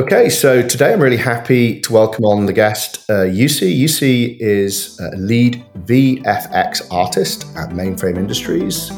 [0.00, 3.82] Okay, so today I'm really happy to welcome on the guest, uh, UC.
[3.82, 8.92] Jussi is a lead VFX artist at Mainframe Industries.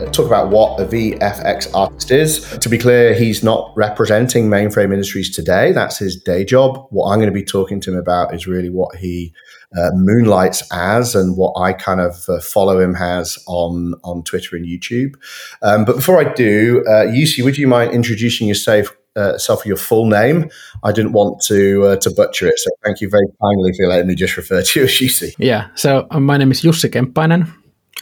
[0.00, 2.56] Uh, talk about what a VFX artist is.
[2.56, 5.72] To be clear, he's not representing Mainframe Industries today.
[5.72, 6.86] That's his day job.
[6.88, 9.34] What I'm going to be talking to him about is really what he
[9.76, 14.56] uh, moonlights as and what I kind of uh, follow him as on on Twitter
[14.56, 15.14] and YouTube.
[15.62, 17.06] Um, but before I do, uh,
[17.38, 18.96] would you mind introducing yourself?
[19.16, 20.50] Uh, self your full name.
[20.82, 24.08] I didn't want to uh, to butcher it, so thank you very kindly for letting
[24.08, 25.32] me just refer to you as Jussi.
[25.38, 27.48] Yeah, so uh, my name is Jussi Kemppainen,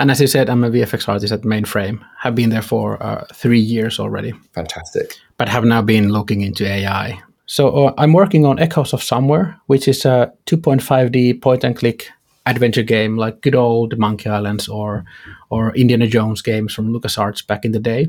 [0.00, 2.02] and as you said, I'm a VFX artist at Mainframe.
[2.20, 4.32] Have been there for uh, three years already.
[4.54, 5.14] Fantastic.
[5.36, 9.60] But have now been looking into AI so uh, I'm working on Echoes of Somewhere,
[9.66, 12.08] which is a 2.5D point and click
[12.46, 15.04] adventure game like good old Monkey Islands or
[15.50, 18.08] or Indiana Jones games from LucasArts back in the day.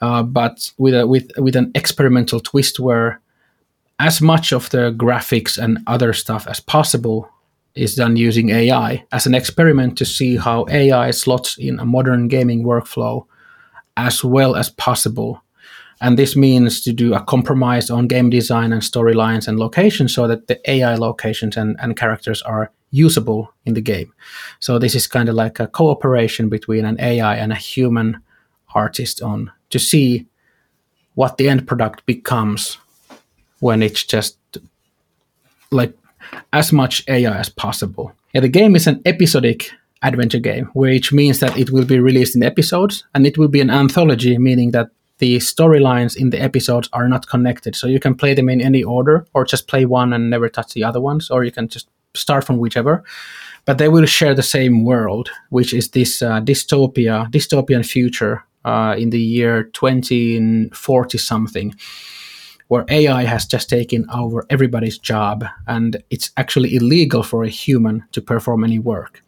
[0.00, 3.20] Uh, but with a, with with an experimental twist where
[3.98, 7.28] as much of the graphics and other stuff as possible
[7.74, 12.28] is done using AI as an experiment to see how AI slots in a modern
[12.28, 13.24] gaming workflow
[13.96, 15.42] as well as possible
[16.00, 20.28] and this means to do a compromise on game design and storylines and locations so
[20.28, 24.12] that the AI locations and, and characters are usable in the game.
[24.60, 28.22] So this is kind of like a cooperation between an AI and a human
[28.74, 30.26] artist on to see
[31.14, 32.78] what the end product becomes
[33.60, 34.38] when it's just
[35.70, 35.96] like
[36.52, 38.12] as much AI as possible.
[38.32, 39.70] Yeah, the game is an episodic
[40.02, 43.60] adventure game, which means that it will be released in episodes and it will be
[43.60, 47.76] an anthology, meaning that the storylines in the episodes are not connected.
[47.76, 50.74] So you can play them in any order, or just play one and never touch
[50.74, 53.04] the other ones, or you can just start from whichever.
[53.64, 58.94] But they will share the same world, which is this uh, dystopia, dystopian future uh,
[58.98, 61.74] in the year 2040 something,
[62.68, 68.04] where AI has just taken over everybody's job, and it's actually illegal for a human
[68.12, 69.22] to perform any work.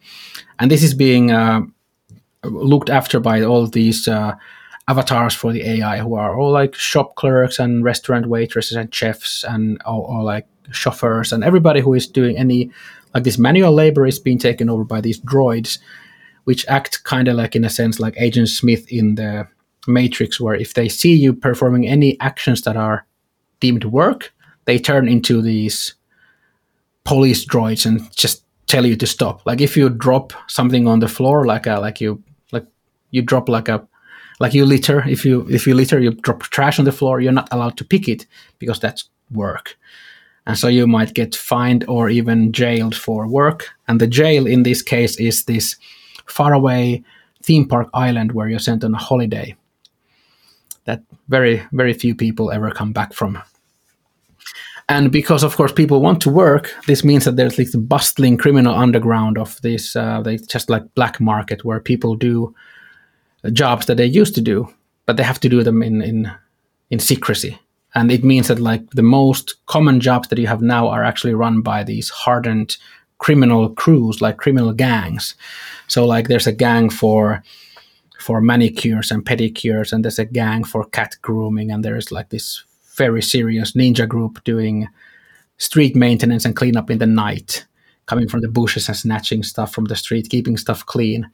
[0.59, 1.63] And this is being uh,
[2.45, 4.37] looked after by all these uh,
[4.91, 9.45] avatars for the AI who are all like shop clerks and restaurant waitresses and chefs
[9.45, 12.71] and all, all like chauffeurs and everybody who is doing any
[13.15, 15.79] like this manual labor is being taken over by these droids,
[16.45, 19.47] which act kind of like in a sense like Agent Smith in the
[19.87, 23.07] Matrix, where if they see you performing any actions that are
[23.61, 24.33] deemed work,
[24.65, 25.95] they turn into these
[27.05, 29.45] police droids and just tell you to stop.
[29.47, 32.23] Like if you drop something on the floor, like a like you
[32.53, 32.67] like
[33.11, 33.87] you drop like a
[34.41, 37.33] like you litter if you if you litter you drop trash on the floor you're
[37.33, 38.27] not allowed to pick it
[38.59, 39.79] because that's work.
[40.47, 43.69] And so you might get fined or even jailed for work.
[43.89, 45.77] And the jail in this case is this
[46.27, 47.03] faraway
[47.43, 49.57] theme park island where you're sent on a holiday
[50.85, 53.39] that very very few people ever come back from.
[54.89, 58.37] And because of course people want to work this means that there's like the bustling
[58.37, 62.55] criminal underground of this uh, they just like black market where people do
[63.53, 64.69] jobs that they used to do,
[65.07, 66.31] but they have to do them in in
[66.91, 67.59] in secrecy.
[67.95, 71.35] And it means that like the most common jobs that you have now are actually
[71.35, 72.77] run by these hardened
[73.19, 75.35] criminal crews, like criminal gangs.
[75.89, 77.43] So like there's a gang for
[78.19, 82.65] for manicures and pedicures, and there's a gang for cat grooming, and there's like this
[82.97, 84.89] very serious ninja group doing
[85.57, 87.67] street maintenance and cleanup in the night,
[88.07, 91.31] coming from the bushes and snatching stuff from the street, keeping stuff clean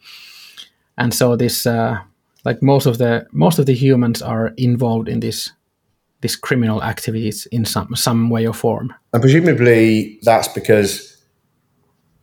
[0.99, 1.99] and so this uh,
[2.45, 5.53] like most of the most of the humans are involved in this
[6.23, 8.95] this criminal activities in some some way or form.
[9.13, 11.17] And presumably that's because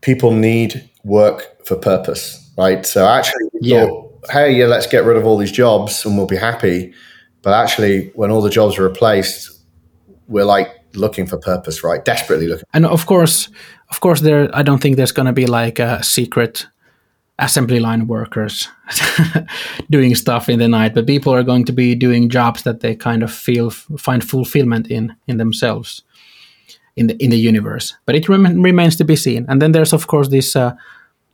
[0.01, 2.85] people need work for purpose right?
[2.85, 3.85] So actually yeah.
[3.85, 6.93] Thought, hey yeah let's get rid of all these jobs and we'll be happy.
[7.41, 9.51] But actually when all the jobs are replaced
[10.27, 12.03] we're like looking for purpose right?
[12.03, 12.65] Desperately looking.
[12.73, 13.49] And of course
[13.89, 16.67] of course there i don't think there's going to be like a secret
[17.39, 18.69] assembly line workers
[19.89, 22.95] doing stuff in the night, but people are going to be doing jobs that they
[22.95, 26.03] kind of feel find fulfillment in in themselves
[26.95, 27.95] in the in the universe.
[28.05, 29.45] But it rem- remains to be seen.
[29.49, 30.73] And then there's of course this uh,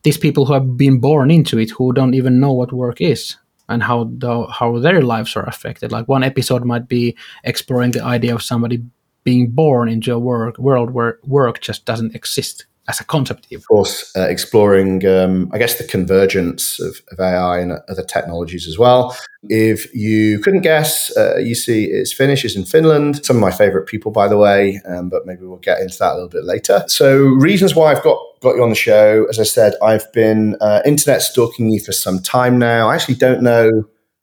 [0.04, 3.38] these people who have been born into it who don't even know what work is
[3.68, 5.92] and how the, how their lives are affected.
[5.92, 8.84] Like one episode might be exploring the idea of somebody
[9.24, 13.52] being born into a work world where work just doesn't exist as a concept.
[13.54, 18.68] Of course, uh, exploring, um, I guess, the convergence of, of, AI and other technologies
[18.68, 19.16] as well.
[19.44, 23.24] If you couldn't guess, uh, Jussi it's Finnish, is in Finland.
[23.24, 26.14] Some of my favorite people, by the way, um, but maybe we'll get into that
[26.14, 26.84] a little bit later.
[26.88, 29.26] So, reasons why I've got got you on the show.
[29.30, 32.90] As I said, I've been uh, internet stalking you for some time now.
[32.90, 33.70] I actually don't know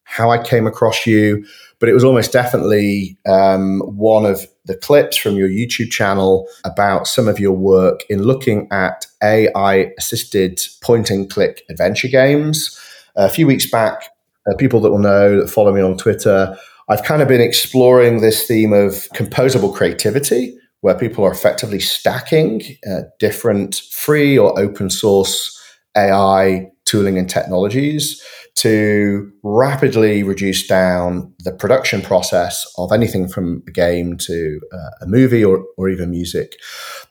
[0.04, 1.44] how I came across you,
[1.78, 7.06] but it was almost definitely um, one of the clips from your YouTube channel about
[7.06, 12.78] some of your work in looking at AI assisted point and click adventure games.
[13.17, 14.11] A few weeks back,
[14.49, 16.56] uh, people that will know that follow me on Twitter,
[16.88, 22.62] I've kind of been exploring this theme of composable creativity, where people are effectively stacking
[22.88, 25.52] uh, different free or open source
[25.96, 28.23] AI tooling and technologies
[28.56, 35.06] to rapidly reduce down the production process of anything from a game to uh, a
[35.06, 36.58] movie or, or even music.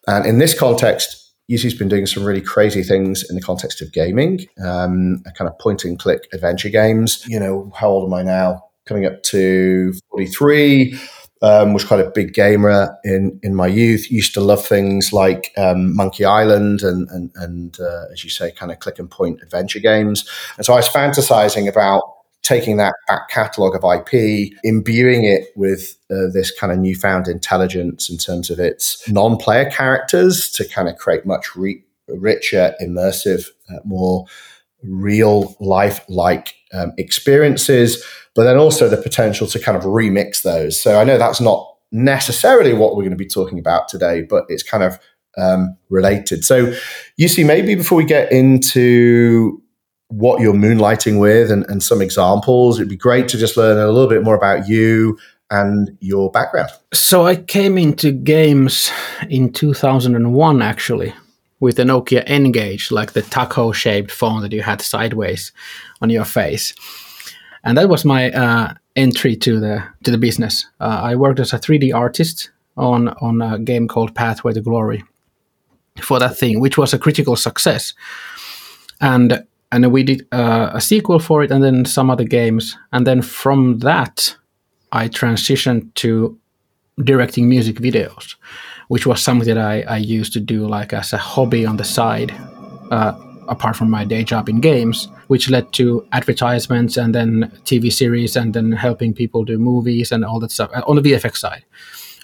[0.08, 3.94] And in this context, Jussi's been doing some really crazy things in the context of
[3.94, 7.24] gaming, um, kind of point and click adventure games.
[7.28, 8.64] You know, how old am I now?
[8.88, 11.00] Coming up to 43
[11.42, 14.10] um, was quite a big gamer in in my youth.
[14.10, 18.52] Used to love things like um, Monkey Island and and, and uh, as you say,
[18.52, 20.28] kind of click and point adventure games.
[20.58, 22.04] And so I was fantasizing about
[22.46, 28.08] taking that back catalogue of IP, imbuing it with uh, this kind of newfound intelligence
[28.10, 33.80] in terms of its non-player characters to kind of create much re- richer, immersive, uh,
[33.84, 34.26] more
[34.88, 38.04] real life like um, experiences
[38.36, 40.80] but then also the potential to kind of remix those.
[40.80, 44.46] So I know that's not necessarily what we're going to be talking about today, but
[44.50, 45.00] it's kind of
[45.38, 46.46] um, related.
[46.46, 46.74] So,
[47.20, 49.62] Jussi, maybe before we get into
[50.10, 53.92] what you're moonlighting with and, and some examples, it'd be great to just learn a
[53.92, 55.18] little bit more about you
[55.50, 56.70] and your background.
[56.94, 58.92] So, I came into games
[59.30, 61.14] in 2001 actually
[61.60, 65.52] with the Nokia N-Gage, like the taco shaped phone that you had sideways
[66.02, 66.74] on your face.
[67.64, 70.68] And that was my uh, entry to the to the business.
[70.80, 75.04] Uh, I worked as a 3D artist on on a game called Pathway to Glory
[76.02, 77.94] for that thing, which was a critical success,
[79.02, 83.08] and and we did uh, a sequel for it, and then some other games, and
[83.08, 84.36] then from that,
[84.92, 86.38] I transitioned to
[87.04, 88.36] directing music videos,
[88.88, 91.84] which was something that I, I used to do like as a hobby on the
[91.84, 92.34] side.
[92.92, 93.14] Uh,
[93.48, 98.36] apart from my day job in games, which led to advertisements and then TV series
[98.36, 101.64] and then helping people do movies and all that stuff uh, on the VFX side.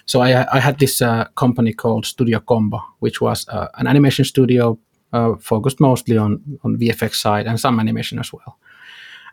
[0.06, 4.24] So I, I had this uh, company called Studio Combo, which was uh, an animation
[4.24, 4.78] studio
[5.12, 8.58] uh, focused mostly on, on VFX side and some animation as well.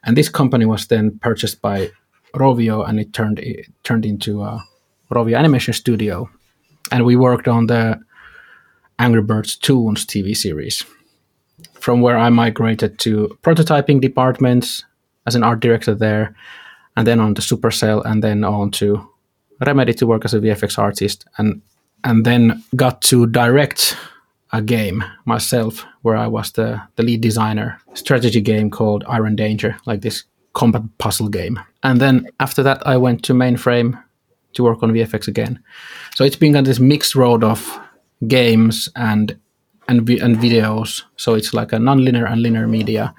[0.04, 1.92] And this company was then purchased by
[2.34, 4.64] Rovio and it turned it turned into a
[5.12, 6.30] Rovio Animation Studio.
[6.92, 8.00] And we worked on the
[8.98, 10.84] Angry Birds Toons TV series
[11.80, 14.84] from where I migrated to prototyping departments
[15.26, 16.36] as an art director there,
[16.98, 19.08] and then on to Supercell, and then on to
[19.66, 21.62] Remedy to work as a VFX artist, and
[22.04, 23.98] and then got to direct
[24.52, 29.78] a game myself where I was the, the lead designer, strategy game called Iron Danger,
[29.86, 31.60] like this combat puzzle game.
[31.84, 34.02] And then after that, I went to mainframe
[34.54, 35.62] to work on VFX again.
[36.16, 37.80] So it's been kind of this mixed road of
[38.28, 39.38] games and
[39.88, 41.04] and, and videos.
[41.18, 43.14] So it's like a non-linear and linear media,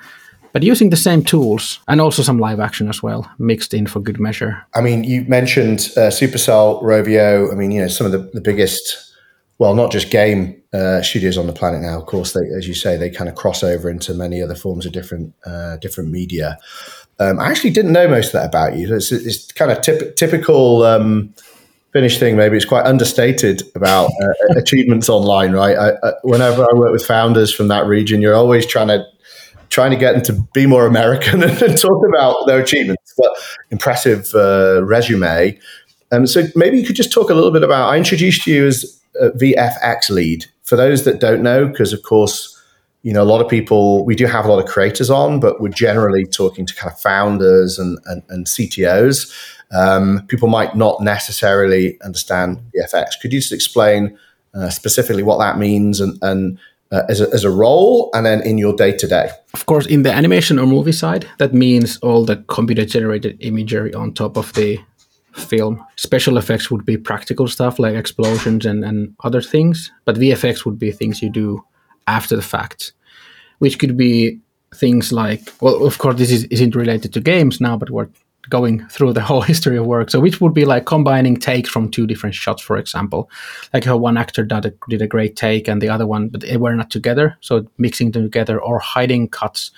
[0.52, 4.00] but using the same tools and also some live action as well, mixed in for
[4.00, 4.64] good measure.
[4.74, 7.52] I mean, you mentioned uh, Supercell, Rovio.
[7.52, 9.14] I mean, you know, some of the, the biggest,
[9.58, 11.98] well, not just game uh, studios on the planet now.
[11.98, 14.86] Of course, they, as you say, they kind of cross over into many other forms
[14.86, 16.58] of different uh, different media.
[17.20, 18.94] Um, I actually didn't know most of that about you.
[18.94, 20.82] It's, it's kind of typ- typical.
[20.82, 21.34] Um,
[21.92, 25.76] Finnish thing, maybe it's quite understated about uh, achievements online, right?
[25.76, 29.04] I, I, whenever I work with founders from that region, you're always trying to
[29.70, 33.12] trying to get them to be more American and, talk about their achievements.
[33.18, 33.32] But
[33.70, 35.58] impressive uh, resume.
[36.12, 37.92] Um, so maybe you could just talk a little bit about.
[37.92, 42.59] I introduced you as a VFX lead for those that don't know, because of course,
[43.02, 44.04] you know, a lot of people.
[44.04, 47.00] We do have a lot of creators on, but we're generally talking to kind of
[47.00, 49.32] founders and, and, and CTOs
[49.72, 53.20] um, people might not necessarily understand VFX.
[53.20, 54.18] Could you just explain
[54.54, 56.58] uh, specifically what that means and, and
[56.90, 59.30] uh, as, a, as a role and then in your day to day?
[59.54, 63.94] Of course, in the animation or movie side, that means all the computer generated imagery
[63.94, 64.78] on top of the
[65.34, 65.84] film.
[65.96, 70.78] Special effects would be practical stuff like explosions and, and other things, but VFX would
[70.78, 71.64] be things you do
[72.10, 72.92] after the fact,
[73.58, 74.40] which could be
[74.74, 78.08] things like, well, of course, this is, isn't related to games now, but we're
[78.48, 80.10] going through the whole history of work.
[80.10, 83.30] So, which would be like combining takes from two different shots, for example,
[83.72, 86.40] like how one actor did a, did a great take and the other one, but
[86.40, 87.36] they were not together.
[87.40, 89.70] So, mixing them together or hiding cuts,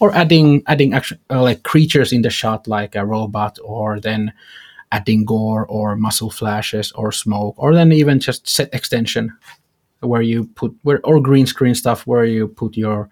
[0.00, 4.32] or adding adding action, uh, like creatures in the shot, like a robot, or then
[4.92, 9.32] adding gore or muzzle flashes or smoke, or then even just set extension
[10.06, 13.08] where you put where or green screen stuff where you put your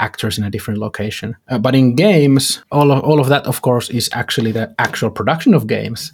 [0.00, 1.36] actors in a different location.
[1.48, 5.10] Uh, but in games, all of, all of that, of course, is actually the actual
[5.10, 6.12] production of games.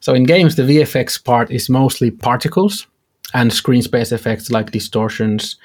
[0.00, 2.86] So in games, the VFX part is mostly particles
[3.32, 5.56] and screen space effects like distortions.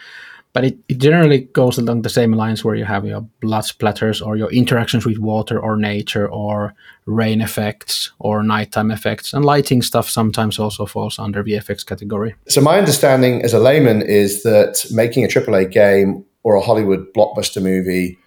[0.51, 4.25] But it, it generally goes along the same lines where you have your blood splatters
[4.25, 6.73] or your interactions with water or nature or
[7.05, 9.33] rain effects or nighttime effects.
[9.33, 12.35] And lighting stuff sometimes also falls under VFX category.
[12.47, 17.13] So, my understanding as a layman is that making a AAA game or a Hollywood
[17.13, 18.17] blockbuster movie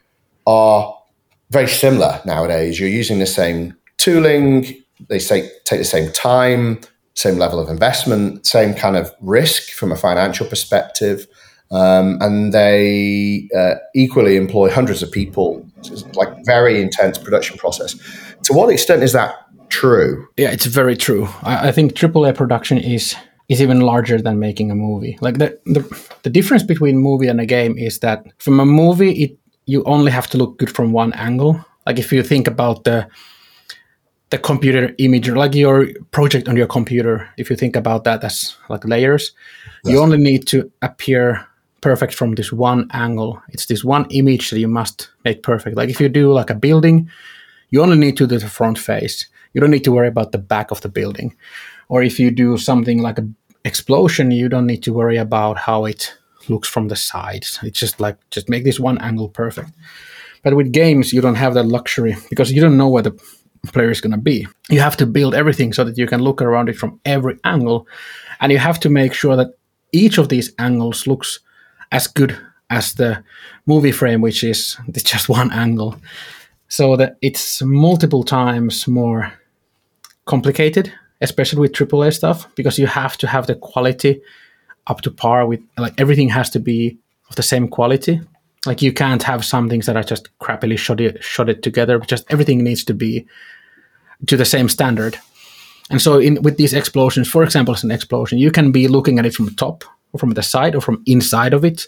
[0.47, 0.97] are
[1.51, 2.79] very similar nowadays.
[2.79, 6.81] You're using the same tooling, they say take the same time,
[7.15, 11.27] same level of investment, same kind of risk from a financial perspective.
[11.73, 17.97] Um, and they uh, equally employ hundreds of people, It's like very intense production process.
[18.45, 19.35] To what extent is that
[19.71, 20.29] true?
[20.37, 21.29] Yeah, it's very true.
[21.43, 23.17] I, I think AAA production is
[23.49, 25.19] is even larger than making a movie.
[25.21, 25.83] Like the, the
[26.23, 30.11] the difference between movie and a game is that from a movie, it you only
[30.13, 31.65] have to look good from one angle.
[31.87, 33.09] Like if you think about the
[34.29, 38.57] the computer image, like your project on your computer, if you think about that as
[38.69, 39.33] like layers,
[39.85, 39.93] yes.
[39.93, 41.47] you only need to appear
[41.83, 43.43] perfect from this one angle.
[43.51, 45.77] It's this one image that you must make perfect.
[45.77, 47.11] Like if you do like a building,
[47.69, 49.29] you only need to do the front face.
[49.53, 51.37] You don't need to worry about the back of the building.
[51.89, 55.85] Or if you do something like an explosion, you don't need to worry about how
[55.85, 56.17] it
[56.49, 57.59] looks from the sides.
[57.63, 59.71] It's just like just make this one angle perfect.
[60.43, 63.13] But with games, you don't have that luxury because you don't know where the
[63.73, 64.47] player is going to be.
[64.71, 67.87] You have to build everything so that you can look around it from every angle,
[68.41, 69.55] and you have to make sure that
[69.93, 71.39] each of these angles looks
[71.93, 72.37] as good
[72.71, 73.23] as the
[73.67, 75.97] movie frame, which is just one angle.
[76.69, 79.33] So that it's multiple times more
[80.25, 84.23] complicated, especially with AAA stuff, because you have to have the quality
[84.87, 88.21] up to par with like everything has to be of the same quality.
[88.65, 91.99] Like you can't have some things that are just crappily shot it, shot it together.
[92.01, 93.27] Just everything needs to be
[94.27, 95.19] to the same standard.
[95.91, 99.19] And so in with these explosions, for example, as an explosion, you can be looking
[99.19, 99.85] at it from the top
[100.19, 101.87] from the side or from inside of it.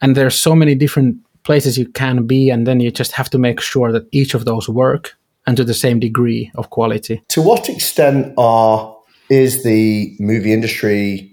[0.00, 3.38] And there's so many different places you can be, and then you just have to
[3.38, 7.22] make sure that each of those work and to the same degree of quality.
[7.28, 8.96] To what extent are
[9.30, 11.30] is the movie industry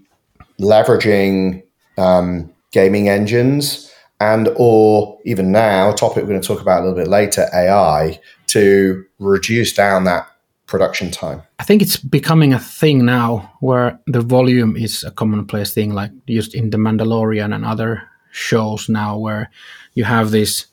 [0.60, 1.64] leveraging
[1.98, 6.84] um, gaming engines and or even now, a topic we're going to talk about a
[6.88, 10.28] little bit later, AI, to reduce down that
[10.68, 11.42] production time?
[11.60, 16.12] I think it's becoming a thing now where the volume is a commonplace thing, like
[16.28, 19.50] used in The Mandalorian and other shows now, where
[19.96, 20.68] you have this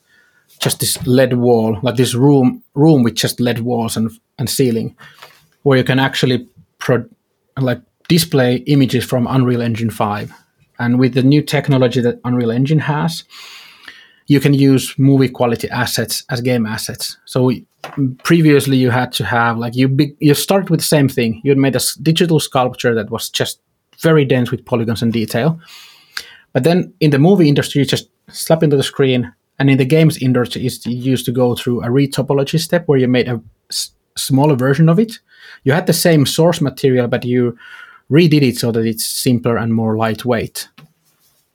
[0.59, 4.95] just this LED wall, like this room room with just LED walls and and ceiling,
[5.63, 6.47] where you can actually
[6.77, 7.09] pro-
[7.59, 10.31] like display images from Unreal Engine five,
[10.77, 13.23] and with the new technology that Unreal Engine has,
[14.27, 17.17] you can use movie quality assets as game assets.
[17.25, 17.51] So
[18.23, 21.41] previously you had to have like you be, you start with the same thing.
[21.43, 23.59] You made a digital sculpture that was just
[23.99, 25.59] very dense with polygons and detail.
[26.53, 29.85] But then in the movie industry, you just slap into the screen, and in the
[29.85, 33.91] games industry, it's used to go through a retopology step where you made a s-
[34.17, 35.19] smaller version of it.
[35.63, 37.57] You had the same source material, but you
[38.09, 40.69] redid it so that it's simpler and more lightweight.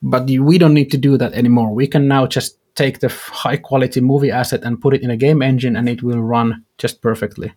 [0.03, 1.75] But we don't need to do that anymore.
[1.75, 5.17] We can now just take the high quality movie asset and put it in a
[5.17, 7.53] game engine and it will run just perfectly.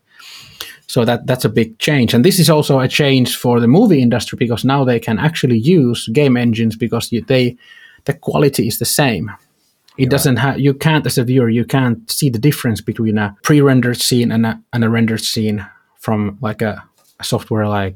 [0.88, 2.13] So that that's a big change.
[2.13, 5.58] And this is also a change for the movie industry because now they can actually
[5.58, 7.58] use game engines because you, they
[8.05, 9.32] the quality is the same.
[9.98, 13.36] It doesn't have you can't as a viewer you can't see the difference between a
[13.43, 15.65] pre-rendered scene and a, and a rendered scene
[16.00, 16.84] from like a,
[17.20, 17.96] a software like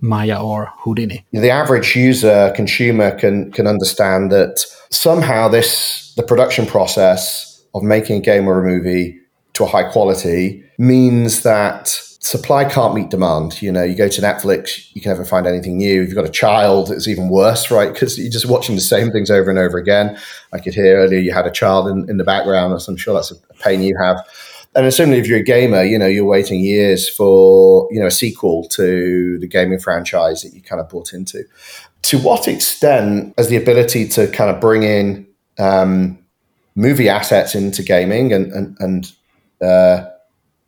[0.00, 1.24] Maya or Houdini.
[1.32, 8.18] The average user consumer can can understand that somehow this the production process of making
[8.18, 9.18] a game or a movie
[9.54, 13.62] to a high quality means that supply can't meet demand.
[13.62, 16.02] You know, you go to Netflix, you can never find anything new.
[16.02, 17.92] If you've got a child, it's even worse, right?
[17.92, 20.18] Because you're just watching the same things over and over again.
[20.52, 23.14] I could hear earlier you had a child in, in the background, so I'm sure
[23.14, 24.18] that's a pain you have
[24.76, 28.10] and certainly if you're a gamer, you know, you're waiting years for, you know, a
[28.10, 31.44] sequel to the gaming franchise that you kind of bought into.
[32.02, 35.26] To what extent has the ability to kind of bring in
[35.58, 36.18] um,
[36.74, 39.12] movie assets into gaming and, and, and
[39.62, 40.10] uh,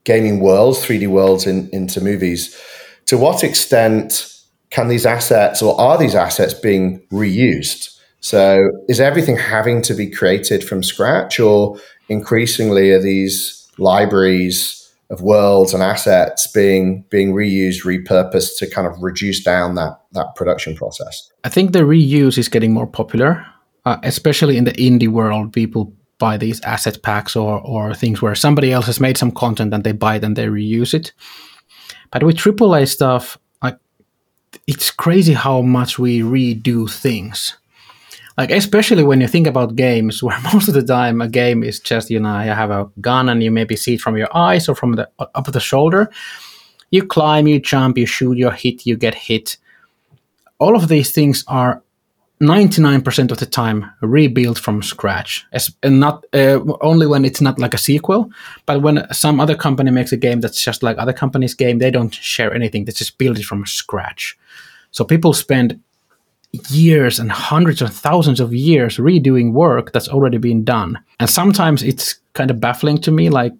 [0.04, 2.58] gaming worlds, 3D worlds in, into movies,
[3.06, 4.34] to what extent
[4.70, 7.94] can these assets or are these assets being reused?
[8.20, 14.78] So is everything having to be created from scratch or increasingly are these libraries
[15.10, 20.34] of worlds and assets being being reused, repurposed to kind of reduce down that that
[20.34, 21.30] production process.
[21.44, 23.44] I think the reuse is getting more popular,
[23.84, 25.52] uh, especially in the indie world.
[25.52, 29.72] People buy these asset packs or or things where somebody else has made some content
[29.72, 31.12] and they buy it and they reuse it.
[32.10, 33.78] But with AAA stuff, like
[34.66, 37.56] it's crazy how much we redo things.
[38.38, 41.80] Like especially when you think about games, where most of the time a game is
[41.80, 44.68] just you know you have a gun and you maybe see it from your eyes
[44.68, 46.10] or from the up the shoulder.
[46.90, 49.58] You climb, you jump, you shoot, you hit, you get hit.
[50.58, 51.82] All of these things are
[52.40, 57.58] 99% of the time rebuilt from scratch As, and not uh, only when it's not
[57.58, 58.30] like a sequel
[58.64, 61.90] but when some other company makes a game that's just like other companies game they
[61.90, 64.38] don't share anything they just build it from scratch
[64.92, 65.80] so people spend
[66.70, 71.82] years and hundreds of thousands of years redoing work that's already been done and sometimes
[71.82, 73.52] it's kind of baffling to me like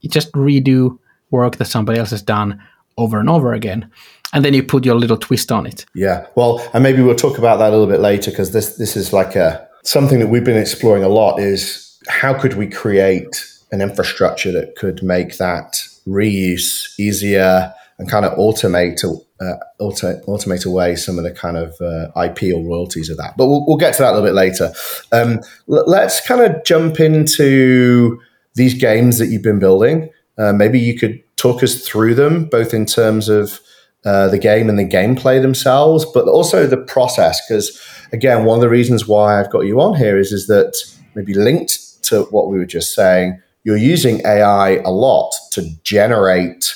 [0.00, 0.98] you just redo
[1.30, 2.62] work that somebody else has done
[2.98, 3.90] over and over again
[4.34, 5.86] and then you put your little twist on it.
[5.94, 8.96] Yeah, well, and maybe we'll talk about that a little bit later because this this
[8.96, 13.46] is like a something that we've been exploring a lot is how could we create
[13.70, 19.02] an infrastructure that could make that reuse easier and kind of automate
[19.44, 23.36] uh, auto, automate away some of the kind of uh, IP or royalties of that.
[23.36, 24.72] But we'll, we'll, get to that a little bit later.
[25.12, 28.20] Um, l- let's kind of jump into
[28.54, 30.10] these games that you've been building.
[30.38, 33.60] Uh, maybe you could talk us through them, both in terms of
[34.04, 37.40] uh, the game and the gameplay themselves, but also the process.
[37.46, 37.80] Because
[38.12, 40.76] again, one of the reasons why I've got you on here is is that
[41.14, 46.74] maybe linked to what we were just saying, you're using AI a lot to generate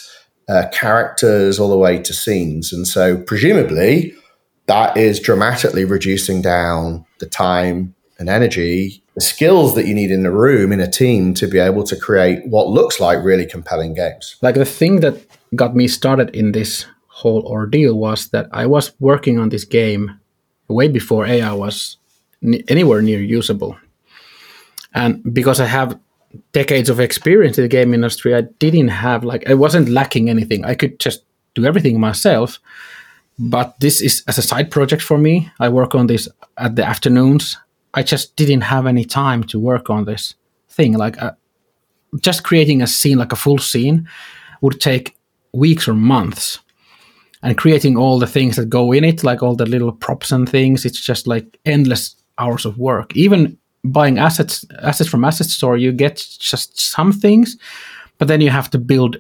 [0.49, 4.15] uh, characters all the way to scenes, and so presumably
[4.69, 10.27] that is dramatically reducing down the time and energy, the skills that you need in
[10.27, 13.95] a room in a team to be able to create what looks like really compelling
[13.95, 14.37] games.
[14.43, 15.25] Like the thing that
[15.55, 20.21] got me started in this whole ordeal was that I was working on this game
[20.69, 21.97] way before AI was
[22.69, 23.77] anywhere near usable.
[24.95, 25.99] And because I have
[26.53, 30.65] decades of experience in the game industry, I didn't have like I wasn't lacking anything.
[30.65, 32.59] I could just do everything myself.
[33.39, 35.51] But this is as a side project for me.
[35.61, 37.57] I work on this at the afternoons.
[37.95, 40.35] I just didn't have any time to work on this
[40.69, 40.95] thing.
[40.95, 41.33] Like uh,
[42.21, 44.09] just creating a scene, like a full scene,
[44.61, 45.17] would take
[45.53, 46.59] weeks or months
[47.43, 50.49] and creating all the things that go in it, like all the little props and
[50.49, 50.85] things.
[50.85, 53.17] It's just like endless hours of work.
[53.17, 57.57] Even buying assets assets from asset store, you get just some things,
[58.19, 59.17] but then you have to build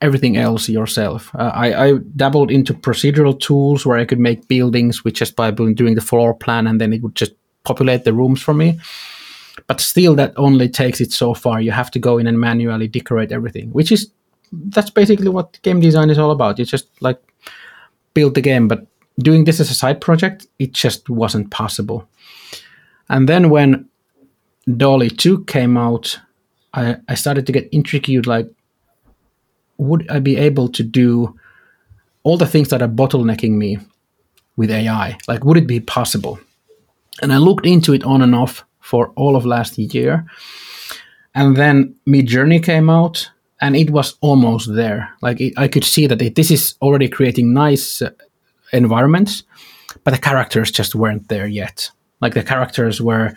[0.00, 1.34] everything else yourself.
[1.34, 5.50] Uh, I, I, dabbled into procedural tools where I could make buildings with just by
[5.50, 7.32] doing the floor plan, and then it would just
[7.64, 8.80] populate the rooms for me.
[9.66, 11.60] But still, that only takes it so far.
[11.60, 14.10] You have to go in and manually decorate everything, which is
[14.52, 16.58] that's basically what game design is all about.
[16.58, 17.20] you just like
[18.14, 18.86] build the game, but
[19.18, 22.08] doing this as a side project, it just wasn't possible.
[23.08, 23.88] And then when
[24.76, 26.20] DALL-E 2 came out,
[26.74, 28.48] I, I started to get intrigued like,
[29.78, 31.38] would I be able to do
[32.22, 33.78] all the things that are bottlenecking me
[34.56, 35.16] with AI?
[35.26, 36.38] Like, would it be possible?
[37.22, 40.26] And I looked into it on and off for all of last year.
[41.34, 45.10] And then Midjourney came out, and it was almost there.
[45.22, 48.10] Like it, I could see that it, this is already creating nice uh,
[48.72, 49.44] environments,
[50.04, 51.90] but the characters just weren't there yet.
[52.20, 53.34] Like the characters were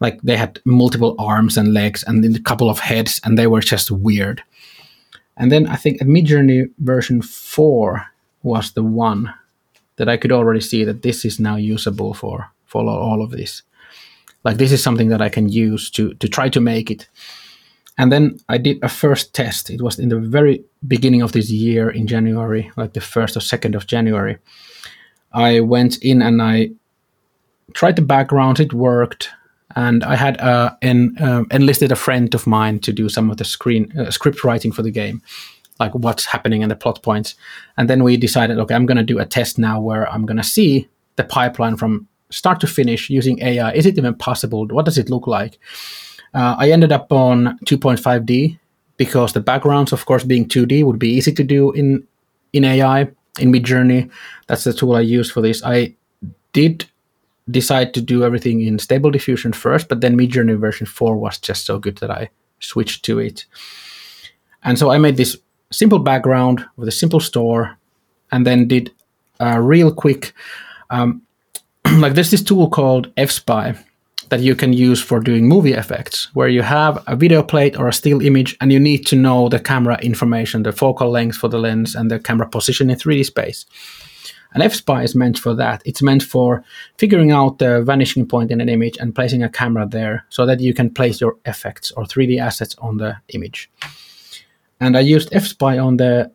[0.00, 3.60] like they had multiple arms and legs and a couple of heads, and they were
[3.60, 4.42] just weird.
[5.36, 8.06] And then I think Midjourney version four
[8.42, 9.32] was the one
[9.96, 13.62] that I could already see that this is now usable for for all of this.
[14.44, 17.08] Like this is something that I can use to to try to make it
[17.96, 19.70] and then I did a first test.
[19.70, 23.40] It was in the very beginning of this year in January, like the first or
[23.40, 24.38] second of January.
[25.32, 26.70] I went in and I
[27.72, 28.58] tried the background.
[28.58, 29.30] It worked,
[29.76, 33.38] and I had uh, en, uh, enlisted a friend of mine to do some of
[33.38, 35.22] the screen uh, script writing for the game,
[35.80, 37.34] like what's happening and the plot points.
[37.76, 40.36] And then we decided, okay, I'm going to do a test now where I'm going
[40.36, 43.72] to see the pipeline from start to finish using AI.
[43.72, 44.66] Is it even possible?
[44.66, 45.58] What does it look like?
[46.34, 48.58] Uh, I ended up on 2.5D
[48.96, 52.06] because the backgrounds, of course, being 2D would be easy to do in
[52.52, 53.08] in AI
[53.40, 54.10] in Midjourney.
[54.46, 55.62] That's the tool I use for this.
[55.64, 55.94] I
[56.52, 56.86] did
[57.50, 61.66] decide to do everything in Stable Diffusion first, but then Midjourney version 4 was just
[61.66, 62.30] so good that I
[62.60, 63.44] switched to it.
[64.62, 65.36] And so I made this
[65.70, 67.76] simple background with a simple store,
[68.32, 68.90] and then did
[69.40, 70.32] a real quick.
[70.90, 71.22] Um,
[71.98, 73.78] like there's this tool called FSpy
[74.30, 77.88] that you can use for doing movie effects, where you have a video plate or
[77.88, 81.48] a still image and you need to know the camera information, the focal length for
[81.48, 83.66] the lens and the camera position in 3D space.
[84.54, 85.82] And FSpy is meant for that.
[85.84, 86.64] It's meant for
[86.96, 90.60] figuring out the vanishing point in an image and placing a camera there so that
[90.60, 93.70] you can place your effects or 3D assets on the image.
[94.80, 96.30] And I used FSpy on the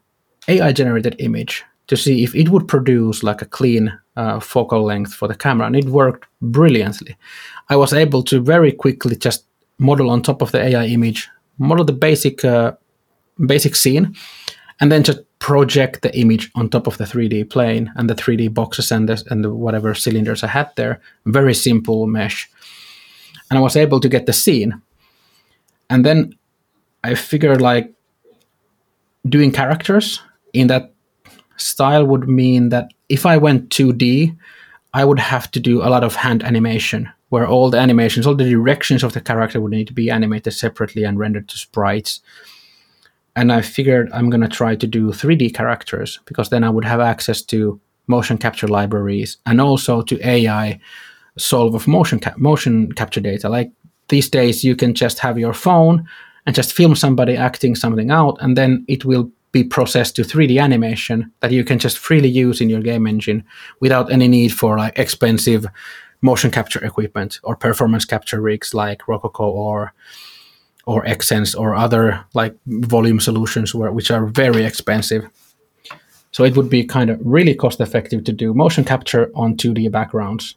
[0.50, 5.14] AI generated image to see if it would produce like a clean uh, focal length
[5.14, 7.16] for the camera, and it worked brilliantly.
[7.70, 9.46] I was able to very quickly just
[9.78, 12.74] model on top of the AI image, model the basic uh,
[13.46, 14.16] basic scene,
[14.80, 18.54] and then just project the image on top of the 3D plane and the 3D
[18.54, 21.02] boxes and the, and the whatever cylinders I had there.
[21.26, 22.50] Very simple mesh,
[23.50, 24.82] and I was able to get the scene.
[25.90, 26.38] And then
[27.04, 27.94] I figured like
[29.28, 30.22] doing characters
[30.54, 30.94] in that
[31.58, 34.38] style would mean that if I went 2D,
[34.94, 38.36] I would have to do a lot of hand animation where all the animations, all
[38.36, 42.22] the directions of the character would need to be animated separately and rendered to sprites.
[43.40, 46.84] And I figured I'm going to try to do 3D characters because then I would
[46.84, 50.78] have access to motion capture libraries and also to AI
[51.38, 53.48] solve of motion ca- motion capture data.
[53.48, 53.72] Like
[54.10, 56.06] these days, you can just have your phone
[56.46, 60.62] and just film somebody acting something out, and then it will be processed to 3D
[60.62, 63.46] animation that you can just freely use in your game engine
[63.80, 65.66] without any need for like expensive
[66.22, 69.94] motion capture equipment or performance capture rigs like Rokoko or
[70.86, 75.30] or Xsens or other like volume solutions where, which are very expensive.
[76.32, 79.92] So it would be kind of really cost effective to do motion capture on 2D
[79.92, 80.56] backgrounds.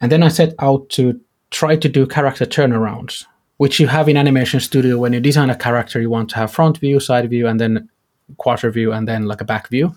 [0.00, 3.26] And then I set out to try to do character turnarounds
[3.60, 6.50] which you have in Animation Studio when you design a character, you want to have
[6.50, 7.90] front view, side view, and then
[8.38, 9.94] quarter view, and then like a back view.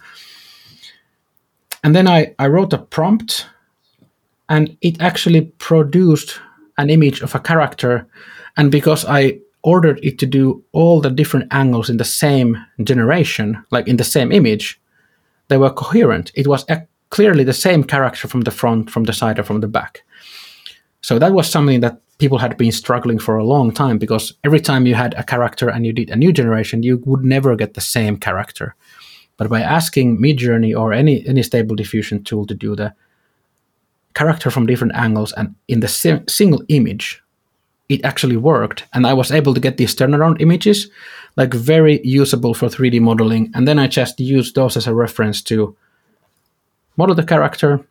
[1.81, 3.47] And then I, I wrote a prompt,
[4.49, 6.41] and it actually produced
[6.77, 8.05] an image of a character.
[8.57, 13.63] And because I ordered it to do all the different angles in the same generation,
[13.71, 14.79] like in the same image,
[15.47, 16.31] they were coherent.
[16.35, 19.61] It was a, clearly the same character from the front, from the side, or from
[19.61, 20.03] the back.
[21.01, 24.59] So that was something that people had been struggling for a long time because every
[24.59, 27.73] time you had a character and you did a new generation, you would never get
[27.73, 28.75] the same character.
[29.37, 32.93] But by asking Midjourney or any any stable diffusion tool to do the
[34.13, 37.22] character from different angles and in the single image,
[37.89, 38.85] it actually worked.
[38.93, 40.89] And I was able to get these turnaround images,
[41.35, 43.51] like very usable for 3D modeling.
[43.53, 45.75] And then I just used those as a reference to
[46.97, 47.85] model the character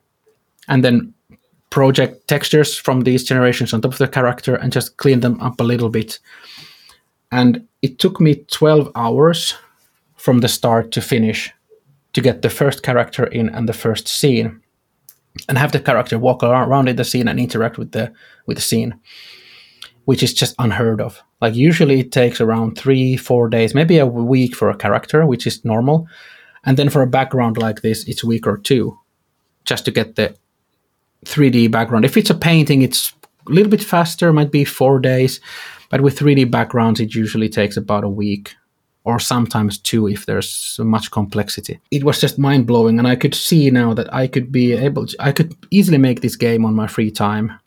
[0.67, 1.13] and then
[1.69, 5.59] project textures from these generations on top of the character and just clean them up
[5.59, 6.19] a little bit.
[7.31, 9.55] And it took me 12 hours
[10.15, 11.51] from the start to finish
[12.13, 14.61] to get the first character in and the first scene
[15.49, 18.13] and have the character walk around in the scene and interact with the
[18.45, 18.93] with the scene
[20.05, 24.05] which is just unheard of like usually it takes around three four days maybe a
[24.05, 26.07] week for a character which is normal
[26.65, 28.97] and then for a background like this it's a week or two
[29.65, 30.35] just to get the
[31.25, 32.05] 3D background.
[32.05, 33.13] If it's a painting, it's
[33.47, 35.39] a little bit faster, might be four days.
[35.89, 38.55] But with 3D backgrounds, it usually takes about a week
[39.05, 41.79] or sometimes two if there's much complexity.
[41.91, 45.07] It was just mind blowing, and I could see now that I could be able
[45.07, 47.59] to, I could easily make this game on my free time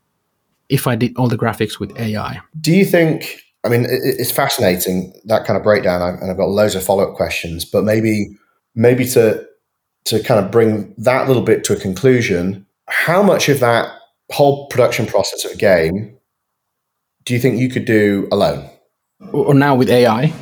[0.68, 2.40] if I did all the graphics with AI.
[2.60, 3.40] Do you think?
[3.64, 7.16] I mean, it's fascinating that kind of breakdown, and I've got loads of follow up
[7.16, 7.64] questions.
[7.64, 8.28] But maybe,
[8.74, 9.44] maybe to
[10.06, 13.92] to kind of bring that little bit to a conclusion, how much of that
[14.30, 16.16] whole production process of a game
[17.24, 18.70] do you think you could do alone?
[19.32, 20.32] Or now with AI,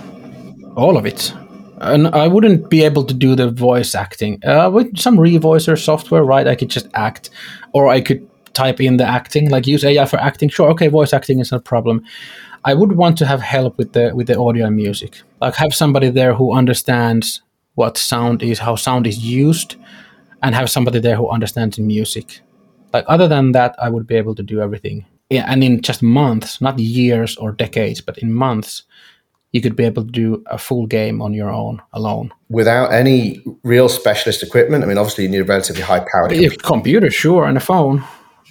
[0.76, 1.32] all of it.
[1.78, 4.40] And I wouldn't be able to do the voice acting.
[4.44, 6.46] Uh, with some revoicer software, right?
[6.46, 7.30] I could just act,
[7.72, 10.48] or I could type in the acting, like use AI for acting.
[10.48, 12.04] Sure, okay, voice acting is not a problem.
[12.64, 15.20] I would want to have help with the with the audio and music.
[15.40, 17.42] Like have somebody there who understands
[17.74, 19.76] what sound is, how sound is used,
[20.42, 22.40] and have somebody there who understands music.
[22.92, 25.04] Like other than that, I would be able to do everything.
[25.30, 28.84] Yeah, and in just months, not years or decades, but in months,
[29.52, 33.42] you could be able to do a full game on your own alone without any
[33.62, 34.84] real specialist equipment.
[34.84, 36.56] I mean, obviously, you need a relatively high powered computer.
[36.56, 38.04] computer, sure, and a phone,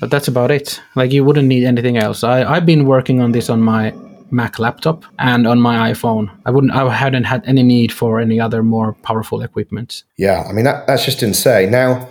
[0.04, 0.82] but that's about it.
[0.96, 2.26] Like you wouldn't need anything else.
[2.26, 3.94] I, I've been working on this on my
[4.32, 6.30] Mac laptop and on my iPhone.
[6.46, 6.74] I wouldn't.
[6.74, 10.04] I hadn't had any need for any other more powerful equipment.
[10.18, 11.72] Yeah, I mean that, that's just insane.
[11.72, 12.10] Now,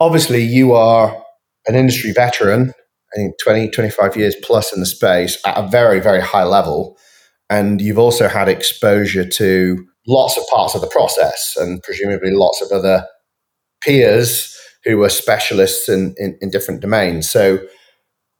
[0.00, 1.16] obviously, you are
[1.66, 2.74] an industry veteran.
[3.14, 6.98] I think 20, 25 years plus in the space at a very, very high level.
[7.48, 12.60] And you've also had exposure to lots of parts of the process and presumably lots
[12.60, 13.06] of other
[13.82, 17.28] peers who are specialists in, in, in different domains.
[17.28, 17.58] So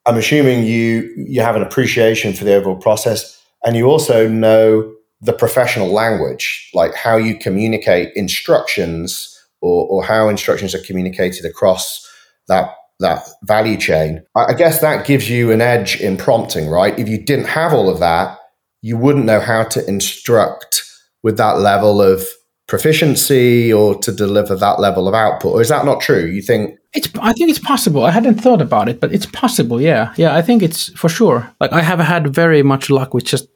[0.07, 4.93] I'm assuming you you have an appreciation for the overall process, and you also know
[5.21, 12.09] the professional language, like how you communicate instructions or, or how instructions are communicated across
[12.49, 14.23] that that value chain.
[14.37, 16.99] I guess that gives you an edge in prompting, right?
[16.99, 18.39] If you didn't have all of that,
[18.83, 20.83] you wouldn't know how to instruct
[21.23, 22.27] with that level of
[22.71, 25.55] proficiency or to deliver that level of output.
[25.55, 26.25] Or is that not true?
[26.25, 28.05] You think it's I think it's possible.
[28.05, 29.81] I hadn't thought about it, but it's possible.
[29.81, 30.15] Yeah.
[30.17, 31.51] Yeah, I think it's for sure.
[31.61, 33.49] Like I have had very much luck with just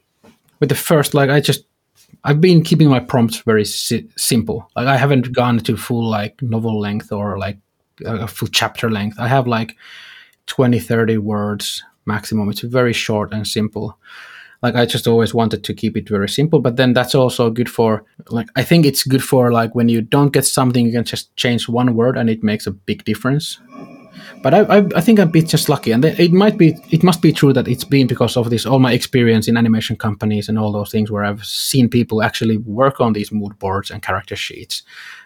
[0.58, 1.64] with the first like I just
[2.24, 4.68] I've been keeping my prompts very si- simple.
[4.76, 7.58] Like I haven't gone to full like novel length or like
[8.04, 9.20] a full chapter length.
[9.20, 9.76] I have like
[10.46, 12.50] 20, 30 words maximum.
[12.50, 13.96] It's very short and simple.
[14.64, 17.68] Like I just always wanted to keep it very simple, but then that's also good
[17.68, 21.04] for like I think it's good for like when you don't get something, you can
[21.04, 23.60] just change one word and it makes a big difference.
[24.42, 27.20] But I, I, I think I'm bit just lucky, and it might be, it must
[27.20, 30.58] be true that it's been because of this all my experience in animation companies and
[30.58, 34.36] all those things where I've seen people actually work on these mood boards and character
[34.36, 34.82] sheets,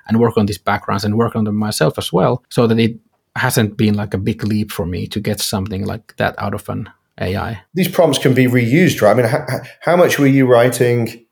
[0.07, 2.97] and work on these backgrounds and work on them myself as well, so that it
[3.37, 6.69] hasn't been like a big leap for me to get something like that out of
[6.69, 6.89] an
[7.21, 7.61] AI.
[7.75, 9.13] These prompts can be reused, right?
[9.13, 9.47] I mean, how,
[9.81, 11.27] how much were you writing?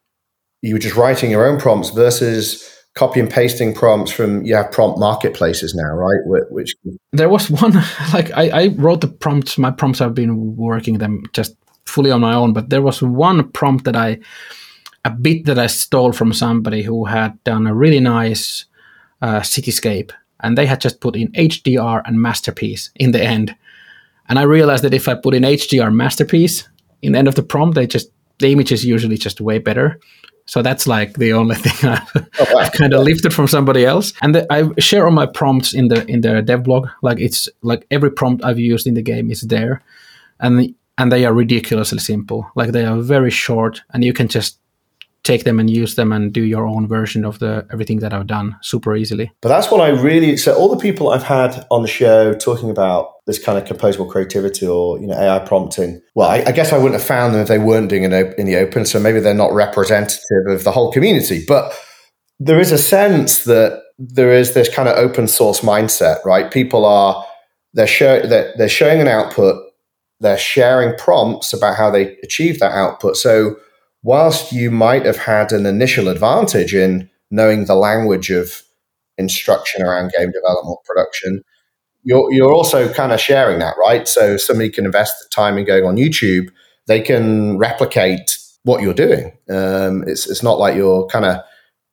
[0.62, 4.72] You were just writing your own prompts versus copy and pasting prompts from you have
[4.72, 6.18] prompt marketplaces now, right?
[6.50, 6.74] Which
[7.12, 7.72] there was one
[8.12, 9.58] like I, I wrote the prompts.
[9.58, 13.50] My prompts have been working them just fully on my own, but there was one
[13.52, 14.18] prompt that I
[15.04, 18.64] a bit that I stole from somebody who had done a really nice
[19.22, 23.54] uh, cityscape, and they had just put in HDR and masterpiece in the end.
[24.28, 26.68] And I realized that if I put in HDR masterpiece
[27.02, 29.98] in the end of the prompt, they just the image is usually just way better.
[30.46, 32.60] So that's like the only thing I've, oh, wow.
[32.60, 34.12] I've kind of lifted from somebody else.
[34.22, 36.88] And the, I share all my prompts in the in the dev blog.
[37.02, 39.82] Like it's like every prompt I've used in the game is there,
[40.40, 42.50] and and they are ridiculously simple.
[42.54, 44.58] Like they are very short, and you can just
[45.26, 48.26] take them and use them and do your own version of the everything that I've
[48.26, 49.32] done super easily.
[49.42, 52.70] But that's what I really so all the people I've had on the show talking
[52.70, 56.00] about this kind of composable creativity or you know AI prompting.
[56.14, 58.46] Well, I, I guess I wouldn't have found them if they weren't doing it in
[58.46, 58.86] the open.
[58.86, 61.44] So maybe they're not representative of the whole community.
[61.46, 61.76] But
[62.38, 66.50] there is a sense that there is this kind of open source mindset, right?
[66.50, 67.24] People are
[67.74, 69.62] they're show, they're, they're showing an output,
[70.20, 73.16] they're sharing prompts about how they achieve that output.
[73.16, 73.56] So
[74.06, 78.62] whilst you might have had an initial advantage in knowing the language of
[79.18, 81.42] instruction around game development production,
[82.04, 84.06] you're, you're also kind of sharing that, right?
[84.06, 86.50] So somebody can invest the time in going on YouTube,
[86.86, 89.32] they can replicate what you're doing.
[89.50, 91.40] Um, it's, it's not like you're kind of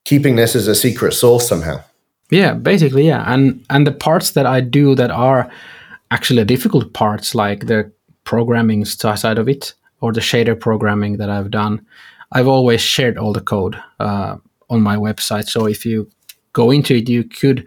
[0.06, 1.82] keeping this as a secret source somehow.
[2.30, 3.23] Yeah, basically, yeah.
[3.26, 5.49] And and the parts that I do that are
[6.12, 7.91] actually difficult parts, like the
[8.23, 11.79] programming side of it, or the shader programming that I've done,
[12.33, 14.35] I've always shared all the code uh,
[14.69, 15.47] on my website.
[15.47, 16.09] So if you
[16.51, 17.65] go into it, you could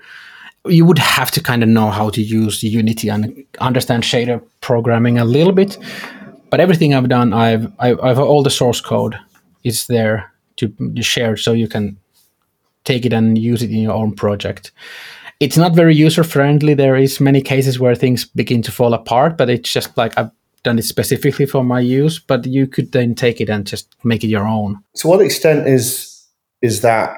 [0.67, 5.19] you would have to kind of know how to use Unity and understand shader programming
[5.19, 5.79] a little bit.
[6.51, 9.19] But everything I've done, I've I've, I've all the source code
[9.63, 11.97] is there to share, so you can
[12.85, 14.73] take it and use it in your own project.
[15.41, 16.75] It's not very user friendly.
[16.75, 20.31] There is many cases where things begin to fall apart, but it's just like I've
[20.67, 24.25] done it specifically for my use, but you could then take it and just make
[24.25, 24.83] it your own.
[24.97, 25.87] To what extent is
[26.61, 27.17] is that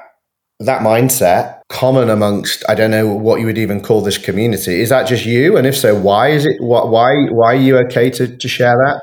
[0.59, 4.81] that mindset common amongst I don't know what you would even call this community?
[4.81, 5.57] Is that just you?
[5.57, 6.57] And if so, why is it?
[6.61, 9.01] Why why are you okay to, to share that?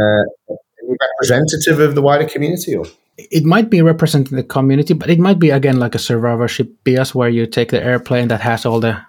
[0.00, 0.54] Uh,
[1.04, 2.86] representative of the wider community, or
[3.18, 7.14] it might be representing the community, but it might be again like a survivorship bias
[7.14, 9.00] where you take the airplane that has all the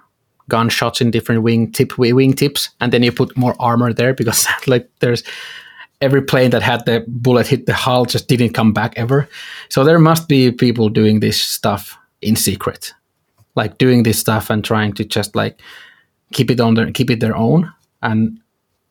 [0.51, 4.45] gunshots in different wing tip wing tips, and then you put more armor there because
[4.67, 5.23] like there's
[6.01, 9.29] every plane that had the bullet hit the hull just didn't come back ever.
[9.69, 12.93] So there must be people doing this stuff in secret,
[13.55, 15.61] like doing this stuff and trying to just like
[16.33, 17.71] keep it on their keep it their own.
[18.01, 18.39] And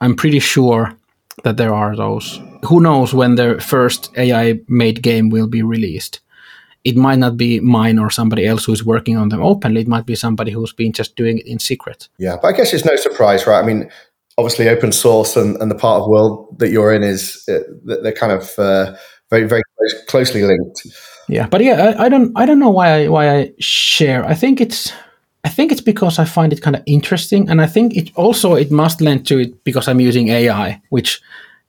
[0.00, 0.96] I'm pretty sure
[1.44, 2.40] that there are those.
[2.64, 6.20] Who knows when their first AI made game will be released?
[6.84, 9.82] It might not be mine or somebody else who's working on them openly.
[9.82, 12.08] It might be somebody who's been just doing it in secret.
[12.18, 13.62] Yeah, but I guess it's no surprise, right?
[13.62, 13.90] I mean,
[14.38, 17.60] obviously, open source and, and the part of the world that you're in is uh,
[17.84, 18.96] they're kind of uh,
[19.28, 20.86] very, very close, closely linked.
[21.28, 24.24] Yeah, but yeah, I, I, don't, I don't know why I why I share.
[24.24, 24.92] I think it's.
[25.42, 28.56] I think it's because I find it kind of interesting, and I think it also
[28.56, 31.22] it must lend to it because I'm using AI, which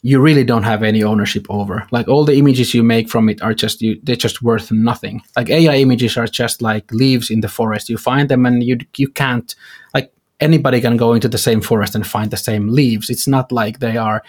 [0.03, 1.87] you really don't have any ownership over.
[1.91, 5.21] Like all the images you make from it are just you, they're just worth nothing.
[5.35, 7.89] Like AI images are just like leaves in the forest.
[7.89, 9.53] You find them and you you can't
[9.93, 13.09] like anybody can go into the same forest and find the same leaves.
[13.09, 14.23] It's not like they are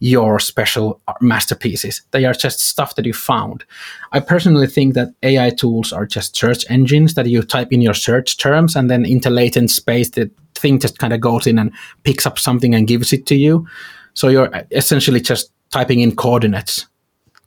[0.00, 2.02] your special masterpieces.
[2.10, 3.64] They are just stuff that you found.
[4.12, 7.94] I personally think that AI tools are just search engines that you type in your
[7.94, 11.72] search terms and then into latent space the thing just kind of goes in and
[12.02, 13.66] picks up something and gives it to you.
[14.14, 16.86] So you're essentially just typing in coordinates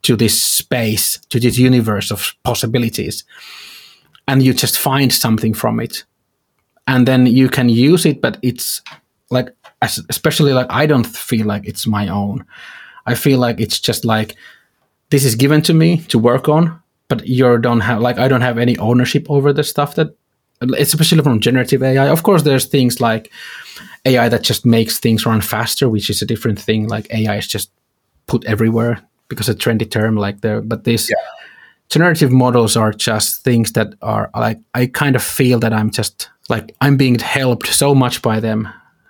[0.03, 3.23] to this space, to this universe of possibilities.
[4.27, 6.03] And you just find something from it.
[6.85, 8.81] And then you can use it, but it's
[9.29, 9.49] like,
[9.81, 12.45] especially like, I don't feel like it's my own.
[13.05, 14.35] I feel like it's just like,
[15.09, 18.41] this is given to me to work on, but you don't have, like, I don't
[18.41, 20.15] have any ownership over the stuff that,
[20.77, 22.09] especially from generative AI.
[22.09, 23.31] Of course, there's things like
[24.07, 26.87] AI that just makes things run faster, which is a different thing.
[26.87, 27.71] Like AI is just
[28.27, 31.15] put everywhere because a trendy term like there but these yeah.
[31.89, 36.29] generative models are just things that are like i kind of feel that i'm just
[36.49, 38.67] like i'm being helped so much by them.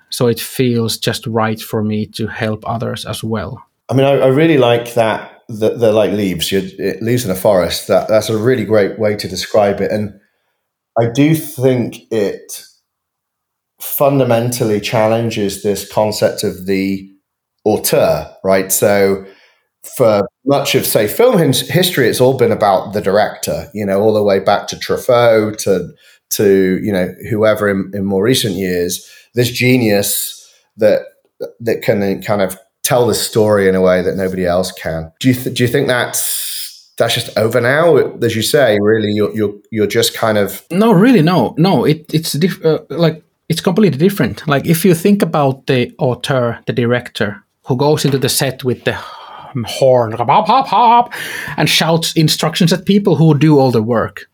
[0.09, 3.63] So it feels just right for me to help others as well.
[3.89, 6.51] I mean i, I really like that they're like leaves.
[6.51, 6.59] You
[6.99, 7.87] leaves in a forest.
[7.87, 9.91] That that's a really great way to describe it.
[9.91, 10.19] And
[10.99, 12.63] i do think it
[13.79, 17.09] fundamentally challenges this concept of the
[17.65, 18.71] auteur right?
[18.71, 19.25] So
[19.95, 24.13] for much of say film history it's all been about the director you know all
[24.13, 25.89] the way back to truffaut to
[26.29, 30.37] to you know whoever in, in more recent years this genius
[30.75, 31.03] that
[31.59, 35.11] that can kind of tell the story in a way that nobody else can.
[35.19, 37.97] Do you th- do you think that's that's just over now?
[37.97, 41.53] As you say really you're you're, you're just kind of no really no.
[41.57, 45.93] No it it's diff- uh, like it's completely different like if you think about the
[45.97, 48.97] author the director who goes into the set with the
[49.65, 51.13] horn hop, hop, hop,
[51.57, 54.29] and shouts instructions at people who do all the work.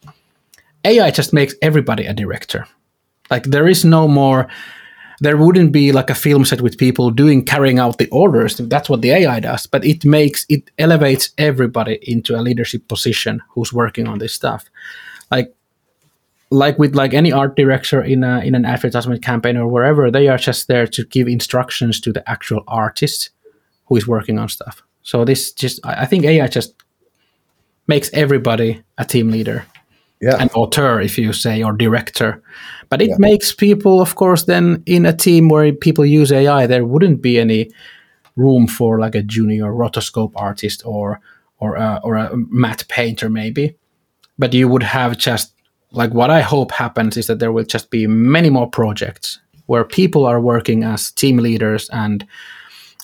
[0.85, 2.67] AI just makes everybody a director.
[3.29, 4.47] Like there is no more
[5.19, 8.89] there wouldn't be like a film set with people doing carrying out the orders that's
[8.89, 13.71] what the ai does but it makes it elevates everybody into a leadership position who's
[13.71, 14.65] working on this stuff
[15.31, 15.55] like
[16.53, 20.27] like with like any art director in a, in an advertisement campaign or wherever they
[20.27, 23.31] are just there to give instructions to the actual artist
[23.87, 26.73] who is working on stuff so this just, I think AI just
[27.87, 29.65] makes everybody a team leader,
[30.21, 30.37] yeah.
[30.41, 32.41] an author, if you say, or director.
[32.89, 33.15] But it yeah.
[33.19, 37.37] makes people, of course, then in a team where people use AI, there wouldn't be
[37.37, 37.71] any
[38.35, 41.19] room for like a junior rotoscope artist or
[41.59, 43.77] or a, or a matte painter maybe.
[44.39, 45.53] But you would have just
[45.93, 49.85] like what I hope happens is that there will just be many more projects where
[49.85, 52.25] people are working as team leaders and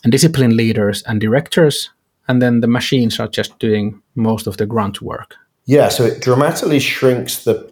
[0.03, 1.89] and discipline leaders and directors,
[2.27, 5.35] and then the machines are just doing most of the grunt work.
[5.65, 7.71] Yeah, so it dramatically shrinks the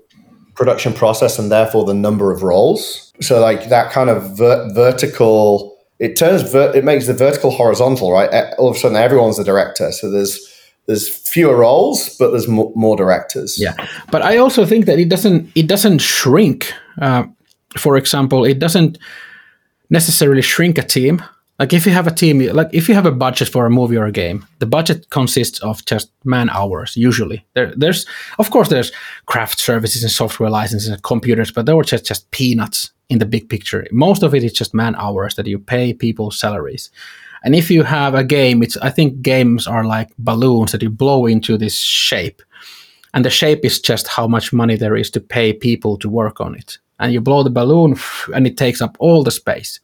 [0.53, 3.13] production process and therefore the number of roles.
[3.21, 8.11] So like that kind of ver- vertical, it turns ver- it makes the vertical horizontal,
[8.11, 8.29] right?
[8.57, 9.91] All of a sudden, everyone's the director.
[9.93, 10.37] So there's
[10.87, 13.59] there's fewer roles, but there's more, more directors.
[13.59, 13.75] Yeah,
[14.11, 16.73] but I also think that it doesn't it doesn't shrink.
[17.01, 17.25] Uh,
[17.77, 18.97] for example, it doesn't
[19.89, 21.21] necessarily shrink a team
[21.59, 23.97] like if you have a team, like if you have a budget for a movie
[23.97, 26.95] or a game, the budget consists of just man hours.
[26.95, 28.05] Usually, there, there's
[28.37, 28.91] of course there's
[29.25, 33.25] craft services and software licenses and computers, but they were just just peanuts in the
[33.25, 33.87] big picture.
[33.91, 36.91] Most of it is just man hours that you pay people salaries.
[37.43, 40.89] And if you have a game, it's I think games are like balloons that you
[40.89, 42.41] blow into this shape,
[43.13, 46.41] and the shape is just how much money there is to pay people to work
[46.41, 46.79] on it.
[46.99, 47.95] And you blow the balloon,
[48.33, 49.79] and it takes up all the space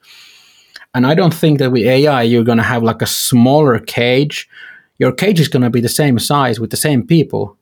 [0.94, 4.48] and I don't think that with AI, you're going to have like a smaller cage.
[5.00, 7.58] Your cage is going to be the same size with the same people,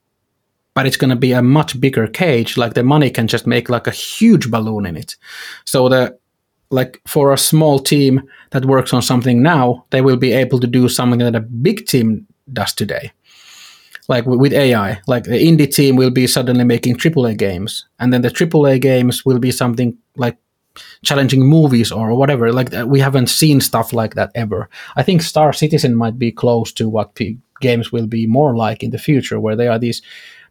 [0.74, 2.58] but it's going to be a much bigger cage.
[2.58, 5.16] Like the money can just make like a huge balloon in it.
[5.66, 6.18] So the
[6.72, 10.68] like for a small team that works on something now, they will be able to
[10.68, 13.12] do something that a big team does today.
[14.08, 18.22] Like with AI, like the indie team will be suddenly making AAA games, and then
[18.22, 20.38] the AAA games will be something like
[21.04, 22.52] challenging movies or whatever.
[22.52, 24.70] Like uh, we haven't seen stuff like that ever.
[24.96, 28.84] I think Star Citizen might be close to what P- games will be more like
[28.84, 30.02] in the future, where they are these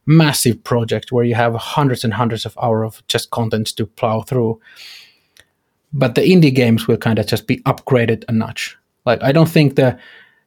[0.06, 4.22] massive projects where you have hundreds and hundreds of hours of just content to plow
[4.22, 4.60] through.
[5.92, 8.76] But the indie games will kind of just be upgraded a notch.
[9.06, 9.98] Like I don't think the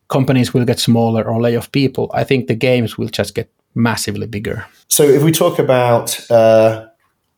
[0.07, 2.09] companies will get smaller or lay off people.
[2.13, 4.65] I think the games will just get massively bigger.
[4.89, 6.85] So if we talk about uh,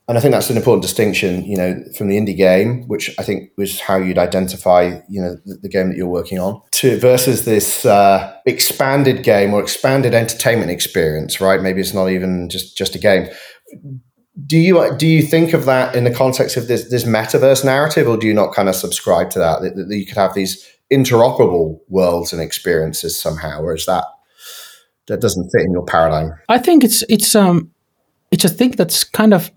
[0.08, 3.24] and I think that's an important distinction, you know, from the indie game, which I
[3.24, 7.00] think was how you'd identify, you know, the, the game that you're working on, to
[7.00, 11.60] versus this uh, expanded game or expanded entertainment experience, right?
[11.60, 13.28] Maybe it's not even just just a game.
[14.46, 18.08] Do you do you think of that in the context of this this metaverse narrative,
[18.08, 19.62] or do you not kind of subscribe to that?
[19.62, 24.06] That, that you could have these interoperable worlds and experiences somehow, or is that
[25.08, 26.34] that doesn't fit in your paradigm?
[26.50, 27.72] I think it's it's um
[28.32, 29.52] it's a thing that's kind of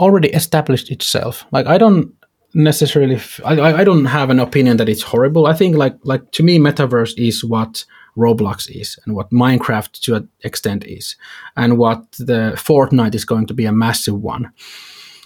[0.00, 1.44] already established itself.
[1.52, 2.12] Like I don't
[2.54, 5.46] necessarily f- I, I don't have an opinion that it's horrible.
[5.46, 7.84] I think like like to me metaverse is what
[8.16, 11.16] Roblox is and what Minecraft to an extent is
[11.56, 14.52] and what the Fortnite is going to be a massive one.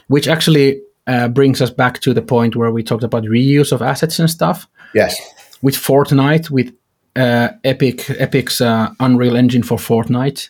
[0.07, 3.83] Which actually uh, brings us back to the point where we talked about reuse of
[3.83, 4.67] assets and stuff.
[4.95, 5.21] Yes.
[5.61, 6.73] With Fortnite, with
[7.15, 10.49] uh, Epic Epic's uh, Unreal Engine for Fortnite,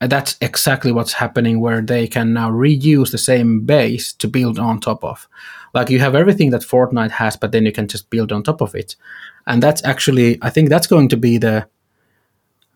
[0.00, 4.80] that's exactly what's happening where they can now reuse the same base to build on
[4.80, 5.28] top of
[5.74, 8.60] like you have everything that fortnite has but then you can just build on top
[8.60, 8.96] of it.
[9.46, 11.66] And that's actually i think that's going to be the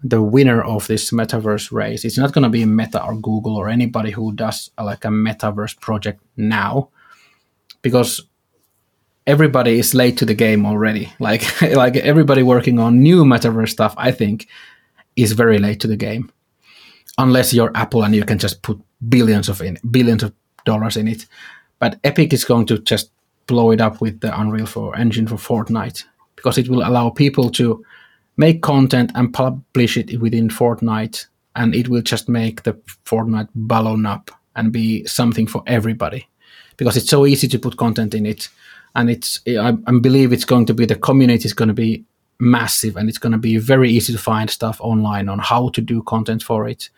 [0.07, 2.05] the winner of this metaverse race.
[2.05, 5.09] It's not going to be meta or google or anybody who does uh, like a
[5.09, 6.91] metaverse project now
[7.81, 8.21] because
[9.27, 11.11] everybody is late to the game already.
[11.19, 14.47] Like like everybody working on new metaverse stuff i think
[15.17, 16.31] is very late to the game.
[17.17, 20.33] Unless you're Apple and you can just put billions of in billions of
[20.65, 21.27] dollars in it.
[21.79, 23.11] But Epic is going to just
[23.47, 26.05] blow it up with the Unreal for engine for Fortnite
[26.37, 27.85] because it will allow people to
[28.37, 34.07] make content and publish it within Fortnite, and it will just make the Fortnite balloon
[34.07, 36.29] up and be something for everybody
[36.77, 38.49] because it's so easy to put content in it,
[38.95, 42.05] and it's I, I believe it's going to be the community is going to be
[42.41, 45.81] massive and it's going to be very easy to find stuff online on how to
[45.81, 46.91] do content for it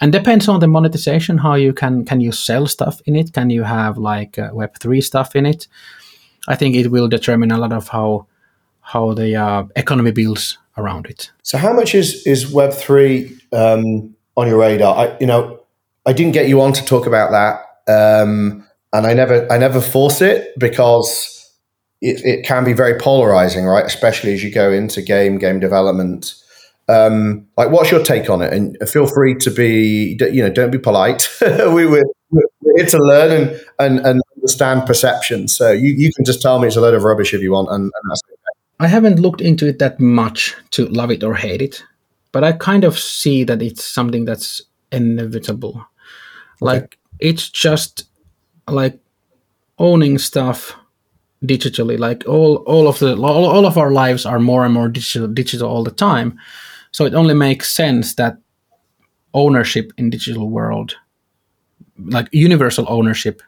[0.00, 3.50] and depends on the monetization how you can can you sell stuff in it can
[3.50, 5.68] you have like uh, web3 stuff in it
[6.48, 8.26] i think it will determine a lot of how
[8.80, 14.48] how the uh, economy builds around it so how much is is web3 um, on
[14.48, 15.60] your radar i you know
[16.06, 17.54] i didn't get you on to talk about that
[17.92, 21.40] um, and i never i never force it because
[22.00, 23.84] it, it can be very polarizing, right?
[23.84, 26.34] Especially as you go into game game development.
[26.90, 28.52] Um, like, what's your take on it?
[28.52, 31.28] And feel free to be, you know, don't be polite.
[31.40, 32.42] we, we're, we're
[32.76, 35.46] here to learn and, and, and understand perception.
[35.46, 37.68] So you, you can just tell me it's a load of rubbish if you want,
[37.68, 38.36] and, and that's okay.
[38.80, 41.84] I haven't looked into it that much to love it or hate it,
[42.32, 45.86] but I kind of see that it's something that's inevitable.
[46.60, 46.96] Like, okay.
[47.20, 48.04] it's just
[48.66, 48.98] like
[49.78, 50.74] owning stuff
[51.44, 54.88] digitally like all all of the all, all of our lives are more and more
[54.88, 56.38] digital digital all the time
[56.92, 58.36] so it only makes sense that
[59.34, 60.96] ownership in digital world
[62.06, 63.42] like universal ownership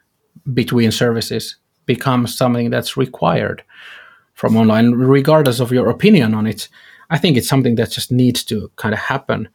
[0.53, 3.63] between services becomes something that's required
[4.35, 6.69] from online regardless of your opinion on it
[7.11, 9.49] i think it's something that just needs to kind of happen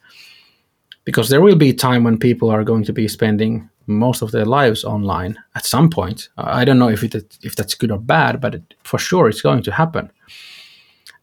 [1.07, 4.31] because there will be a time when people are going to be spending most of
[4.31, 6.27] their lives online at some point.
[6.37, 9.41] I don't know if it if that's good or bad, but it, for sure it's
[9.41, 10.11] going to happen.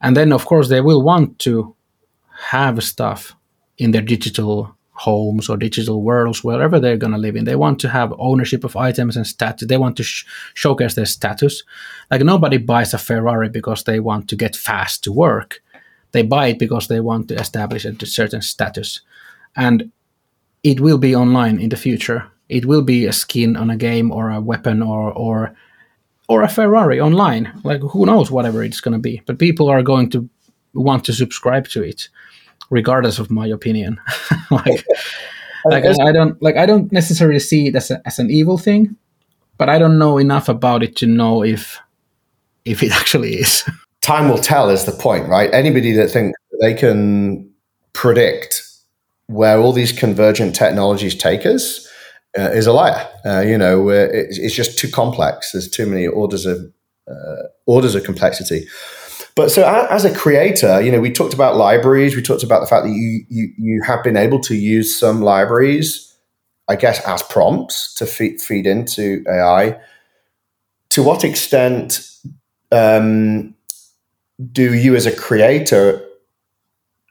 [0.00, 1.74] And then of course they will want to
[2.51, 3.34] have stuff
[3.78, 7.45] in their digital homes or digital worlds wherever they're going to live in.
[7.45, 9.66] They want to have ownership of items and status.
[9.66, 10.24] They want to sh-
[10.55, 11.64] showcase their status.
[12.11, 15.62] Like nobody buys a ferrari because they want to get fast to work.
[16.12, 19.01] They buy it because they want to establish a certain status.
[19.57, 19.90] And
[20.62, 22.30] it will be online in the future.
[22.49, 25.57] It will be a skin on a game or a weapon or or
[26.28, 27.53] or a Ferrari online.
[27.64, 29.22] Like who knows whatever it's going to be.
[29.26, 30.28] But people are going to
[30.72, 32.09] want to subscribe to it,
[32.75, 34.01] regardless of my opinion.
[34.51, 34.85] like,
[35.64, 38.59] like I, I, don't like I don't necessarily see it as, a, as an evil
[38.59, 38.97] thing,
[39.57, 41.79] but I don't know enough about it to know if
[42.64, 43.64] if it actually is.
[44.01, 45.49] Time will tell is the point, right?
[45.55, 47.49] Anybody that thinks they can
[47.95, 48.62] predict
[49.29, 51.89] where all these convergent technologies take us
[52.37, 53.09] uh, is a liar.
[53.25, 55.53] Uh, you know, it's, it's, just too complex.
[55.53, 56.59] There's too many orders of
[57.09, 58.66] uh, orders of complexity.
[59.37, 62.14] But so as a creator, you know, we talked about libraries.
[62.14, 65.22] We talked about the fact that you you you have been able to use some
[65.22, 66.16] libraries,
[66.68, 69.80] I guess, as prompts to feed feed into AI.
[70.91, 72.09] To what extent
[72.70, 73.55] um,
[74.53, 76.01] do you, as a creator,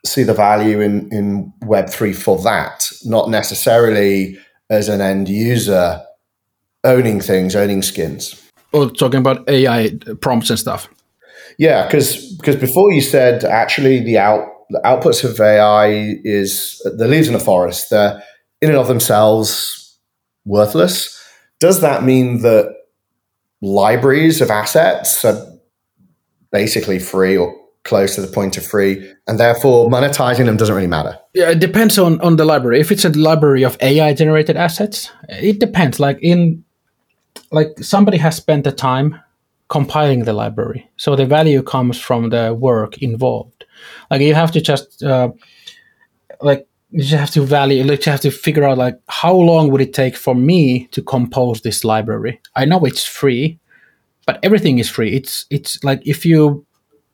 [0.05, 2.89] see the value in in Web three for that?
[3.03, 4.38] Not necessarily
[4.69, 6.01] as an end user
[6.86, 8.39] owning things, owning skins.
[8.74, 10.89] Oh, talking about AI prompts and stuff.
[11.57, 17.07] Yeah, because because before you said actually the out the outputs of AI is the
[17.07, 17.89] leaves in a forest.
[17.89, 18.21] They're
[18.61, 19.97] in and of themselves
[20.45, 21.19] worthless.
[21.59, 22.73] Does that mean that
[23.61, 25.45] libraries of assets are
[26.51, 30.87] basically free or close to the point of free, and therefore monetizing them doesn't really
[30.87, 31.17] matter.
[31.33, 32.79] Yeah, it depends on on the library.
[32.79, 35.99] If it's a library of AI generated assets, it depends.
[35.99, 36.63] Like in
[37.51, 39.19] like somebody has spent the time
[39.74, 40.88] compiling the library.
[40.97, 43.65] So the value comes from the work involved.
[44.11, 45.32] Like you have to just uh,
[46.41, 49.82] like you just have to value you have to figure out like how long would
[49.82, 53.57] it take for me to compose this library i know it's free
[54.28, 56.63] but everything is free it's it's like if you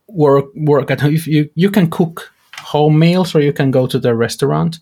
[0.08, 2.34] work work at if you you can cook
[2.74, 4.80] home meals or you can go to the restaurant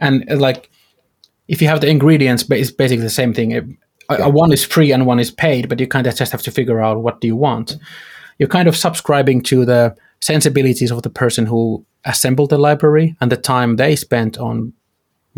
[0.00, 0.68] and like
[1.46, 3.78] if you have the ingredients but it's basically the same thing
[4.10, 4.26] Uh, yeah.
[4.26, 6.80] one is free and one is paid but you kind of just have to figure
[6.80, 7.76] out what do you want
[8.38, 13.30] you're kind of subscribing to the sensibilities of the person who assembled the library and
[13.30, 14.72] the time they spent on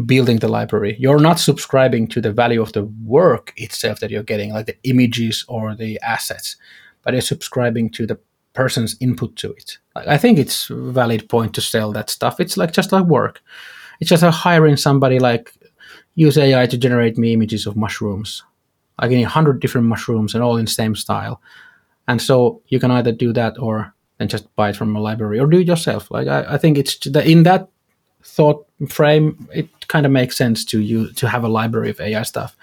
[0.06, 0.96] building the library.
[0.98, 4.76] You're not subscribing to the value of the work itself that you're getting, like the
[4.84, 6.56] images or the assets,
[7.02, 8.18] but you're subscribing to the
[8.52, 9.78] person's input to it.
[9.94, 12.40] I think it's a valid point to sell that stuff.
[12.40, 13.42] It's like just like work.
[14.00, 15.52] It's just like hiring somebody like
[16.14, 18.42] use AI to generate me images of mushrooms.
[19.00, 21.42] I get a hundred different mushrooms and all in same style.
[22.06, 25.40] And so you can either do that or then just buy it from a library
[25.40, 26.10] or do it yourself.
[26.10, 27.68] Like I, I think it's in that
[28.22, 32.22] thought frame, it kind of makes sense to you to have a library of AI
[32.22, 32.56] stuff,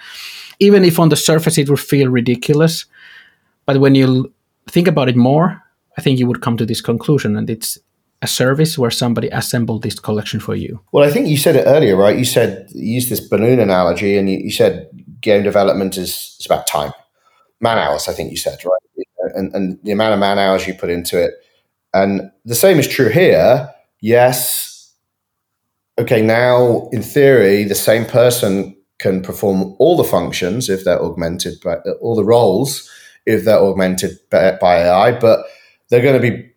[0.60, 2.86] even if on the surface it would feel ridiculous.
[3.66, 4.32] But when you
[4.68, 5.62] think about it more,
[5.98, 7.80] I think you would come to this conclusion, and it's
[8.22, 10.80] a service where somebody assembled this collection for you.
[10.92, 12.18] Well, I think you said it earlier, right?
[12.18, 14.90] You said you used this balloon analogy, and you, you said
[15.22, 16.92] game development is it's about time,
[17.62, 18.08] man hours.
[18.08, 21.22] I think you said right, and, and the amount of man hours you put into
[21.22, 21.34] it
[21.94, 23.70] and the same is true here.
[24.02, 24.94] Yes.
[26.00, 31.60] Okay, now in theory, the same person can perform all the functions if they're augmented
[31.64, 32.90] by all the roles
[33.28, 35.46] if they're augmented by, by AI, but
[35.90, 36.50] they're going to be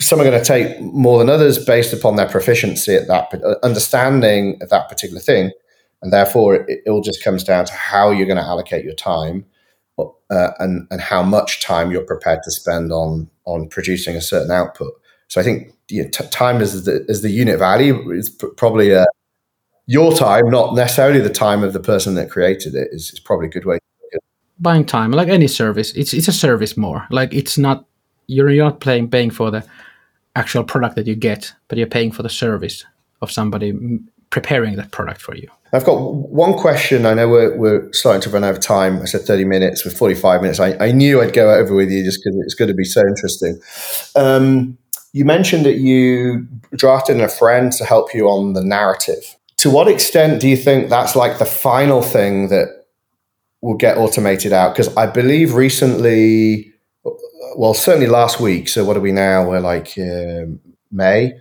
[0.00, 4.58] some are going to take more than others based upon their proficiency at that understanding
[4.60, 5.52] of that particular thing,
[6.04, 8.94] and therefore it, it all just comes down to how you're going to allocate your
[8.94, 9.44] time
[10.30, 14.50] uh, and and how much time you're prepared to spend on on producing a certain
[14.50, 14.92] output.
[15.28, 18.10] So I think you know, t- time is the is the unit value.
[18.10, 19.04] It's p- probably uh,
[19.86, 22.88] your time, not necessarily the time of the person that created it.
[22.92, 23.78] Is, is probably a good way.
[24.58, 27.06] Buying time, like any service, it's it's a service more.
[27.10, 27.84] Like it's not
[28.26, 29.64] you're not paying paying for the
[30.36, 32.84] actual product that you get, but you're paying for the service
[33.20, 33.72] of somebody
[34.30, 35.48] preparing that product for you.
[35.74, 37.04] I've got one question.
[37.04, 39.02] I know we're, we're starting to run out of time.
[39.02, 40.60] I said 30 minutes with 45 minutes.
[40.60, 43.00] I, I knew I'd go over with you just because it's going to be so
[43.00, 43.60] interesting.
[44.14, 44.78] Um,
[45.12, 46.46] you mentioned that you
[46.76, 49.36] drafted a friend to help you on the narrative.
[49.58, 52.68] To what extent do you think that's like the final thing that
[53.60, 54.74] will get automated out?
[54.74, 56.72] Because I believe recently,
[57.56, 58.68] well, certainly last week.
[58.68, 59.48] So what are we now?
[59.48, 60.46] We're like uh,
[60.92, 61.32] May.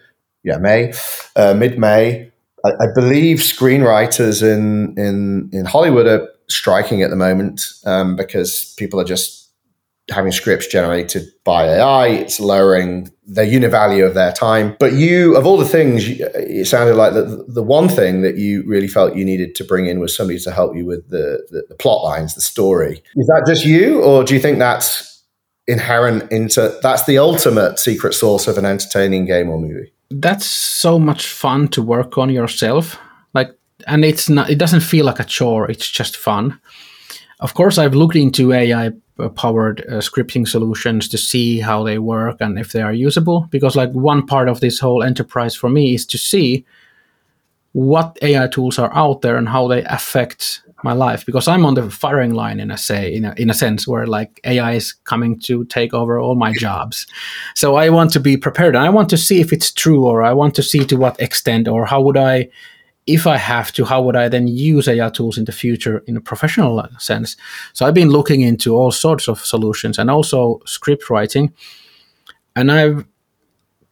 [0.43, 0.91] Yeah, May,
[1.37, 2.32] uh, mid May
[2.65, 8.99] I, believe screenwriters in in in Hollywood are striking at the moment um, because people
[8.99, 9.43] are just
[10.09, 12.07] having scripts generated by AI.
[12.07, 14.75] It's lowering the unit value of their time.
[14.79, 18.63] But you, of all the things, it sounded like the, the one thing that you
[18.67, 21.63] really felt you needed to bring in was somebody to help you with the, the,
[21.69, 23.01] the plot lines, the story.
[23.15, 25.23] Is that just you, or do you think that's
[25.65, 29.92] inherent into that's the ultimate secret source of an entertaining game or movie?
[30.19, 32.97] That's so much fun to work on yourself.
[33.33, 33.51] Like,
[33.87, 34.49] and it's not.
[34.49, 35.69] It doesn't feel like a chore.
[35.69, 36.59] It's just fun.
[37.39, 38.91] Of course, I've looked into AI
[39.35, 43.47] powered uh, scripting solutions to see how they work and if they are usable.
[43.51, 46.65] Because like one part of this whole enterprise for me is to see
[47.73, 51.73] what AI tools are out there and how they affect my life because I'm on
[51.73, 54.93] the firing line in a say in a, in a sense where like AI is
[54.93, 57.07] coming to take over all my jobs.
[57.55, 60.23] So I want to be prepared and I want to see if it's true or
[60.23, 62.49] I want to see to what extent or how would I
[63.05, 66.15] if I have to, how would I then use AI tools in the future in
[66.15, 67.35] a professional sense?
[67.73, 71.53] So I've been looking into all sorts of solutions and also script writing,
[72.55, 73.05] and I've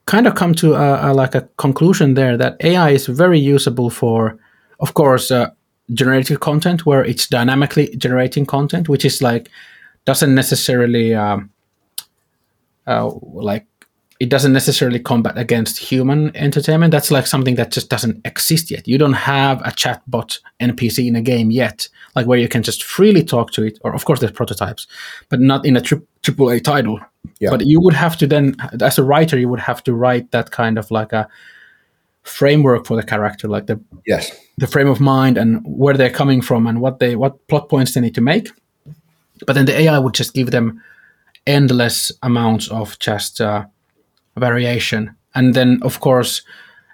[0.05, 3.89] kind of come to a, a like a conclusion there that AI is very usable
[3.89, 4.37] for,
[4.79, 5.49] of course, uh,
[5.93, 9.49] generative content where it's dynamically generating content, which is like
[10.05, 11.49] doesn't necessarily um,
[12.87, 13.65] uh, like
[14.19, 16.91] it doesn't necessarily combat against human entertainment.
[16.91, 18.87] That's like something that just doesn't exist yet.
[18.87, 22.83] You don't have a chatbot NPC in a game yet, like where you can just
[22.83, 23.79] freely talk to it.
[23.83, 24.85] Or of course, there's prototypes,
[25.29, 26.99] but not in a tri- AAA title.
[27.39, 27.49] Yeah.
[27.49, 30.51] But you would have to then, as a writer, you would have to write that
[30.51, 31.27] kind of like a
[32.23, 36.41] framework for the character, like the yes the frame of mind and where they're coming
[36.41, 38.49] from and what they what plot points they need to make.
[39.47, 40.81] But then the AI would just give them
[41.47, 43.65] endless amounts of just uh,
[44.37, 46.43] variation, and then of course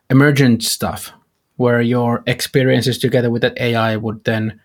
[0.10, 1.12] emergent stuff
[1.58, 4.60] where your experiences together with that AI would then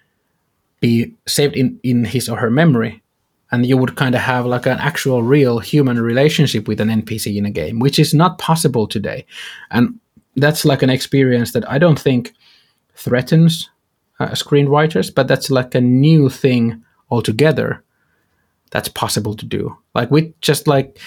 [0.80, 3.02] be saved in, in his or her memory.
[3.52, 7.36] and you would kind of have like an actual real human relationship with an npc
[7.36, 9.24] in a game which is not possible today
[9.70, 10.00] and
[10.36, 12.32] that's like an experience that i don't think
[12.94, 13.70] threatens
[14.20, 17.82] uh, screenwriters but that's like a new thing altogether
[18.72, 19.76] that's possible to do.
[19.94, 20.98] Like with just like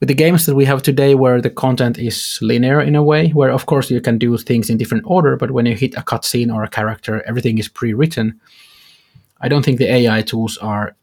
[0.00, 3.28] with the games that we have today where the content is linear in a way
[3.28, 6.02] where of course you can do things in different order but when you hit a
[6.02, 8.38] cutscene or a character everything is pre-written.
[9.40, 10.96] I don't think the ai tools are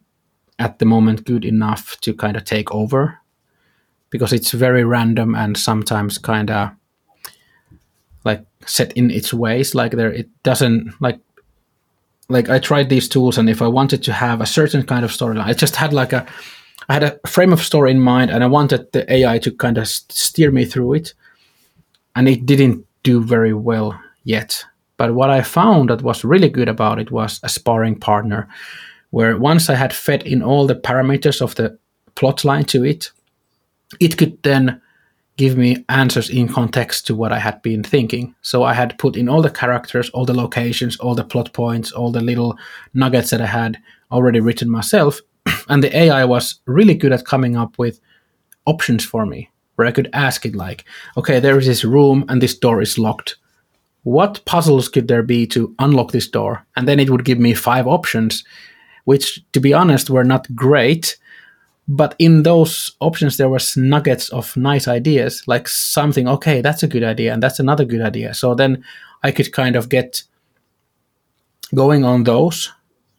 [0.59, 3.17] at the moment good enough to kind of take over
[4.09, 6.71] because it's very random and sometimes kind of
[8.26, 11.20] like set in its ways like there it doesn't like
[12.28, 15.11] like i tried these tools and if i wanted to have a certain kind of
[15.11, 16.26] storyline i just had like a
[16.89, 19.78] i had a frame of story in mind and i wanted the ai to kind
[19.78, 21.13] of steer me through it
[22.15, 24.65] and it didn't do very well yet.
[24.97, 28.47] But what i found that was really good about it was a sparring partner
[29.11, 31.78] where once I had fed in all the parameters of the
[32.13, 33.11] plot line to it,
[33.99, 34.82] it could then
[35.40, 38.36] give me answers in context to what I had been thinking.
[38.42, 41.94] So I had put in all the characters, all the locations, all the plot points,
[41.94, 42.58] all the little
[42.94, 43.78] nuggets that I had
[44.12, 45.22] already written myself.
[45.70, 48.02] and the AI was really good at coming up with
[48.66, 50.84] options for me, where I could ask it, like,
[51.16, 53.38] okay, there is this room and this door is locked.
[54.04, 56.66] What puzzles could there be to unlock this door?
[56.76, 58.44] And then it would give me five options
[59.06, 61.18] which to be honest were not great
[61.90, 66.88] but in those options there was nuggets of nice ideas like something okay that's a
[66.88, 68.34] good idea and that's another good idea.
[68.34, 68.84] So then
[69.24, 70.24] i could kind of get
[71.76, 72.72] going on those.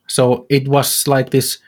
[0.07, 1.59] So it was like this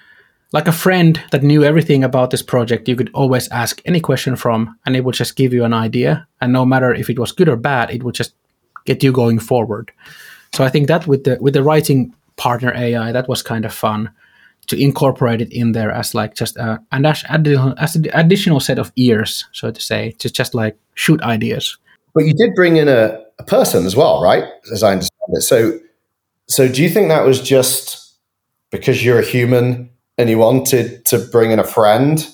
[0.53, 4.37] like a friend that knew everything about this project you could always ask any question
[4.37, 6.27] from and it would just give you an idea.
[6.41, 8.35] And no matter if it was good or bad it would just
[8.85, 9.91] get you going forward.
[10.55, 13.13] So i think that with the with the writing partner AI.
[13.13, 14.11] That was kind of fun
[14.69, 18.79] to incorporate it in there as like just a, an additional, as an additional set
[18.79, 21.77] of ears, so to say, to just like shoot ideas.
[22.15, 24.45] But you did bring in a, a person as well, right?
[24.73, 25.43] As I understand it.
[25.43, 25.79] So,
[26.49, 28.15] so do you think that was just
[28.71, 32.27] because you're a human and you wanted to bring in a friend,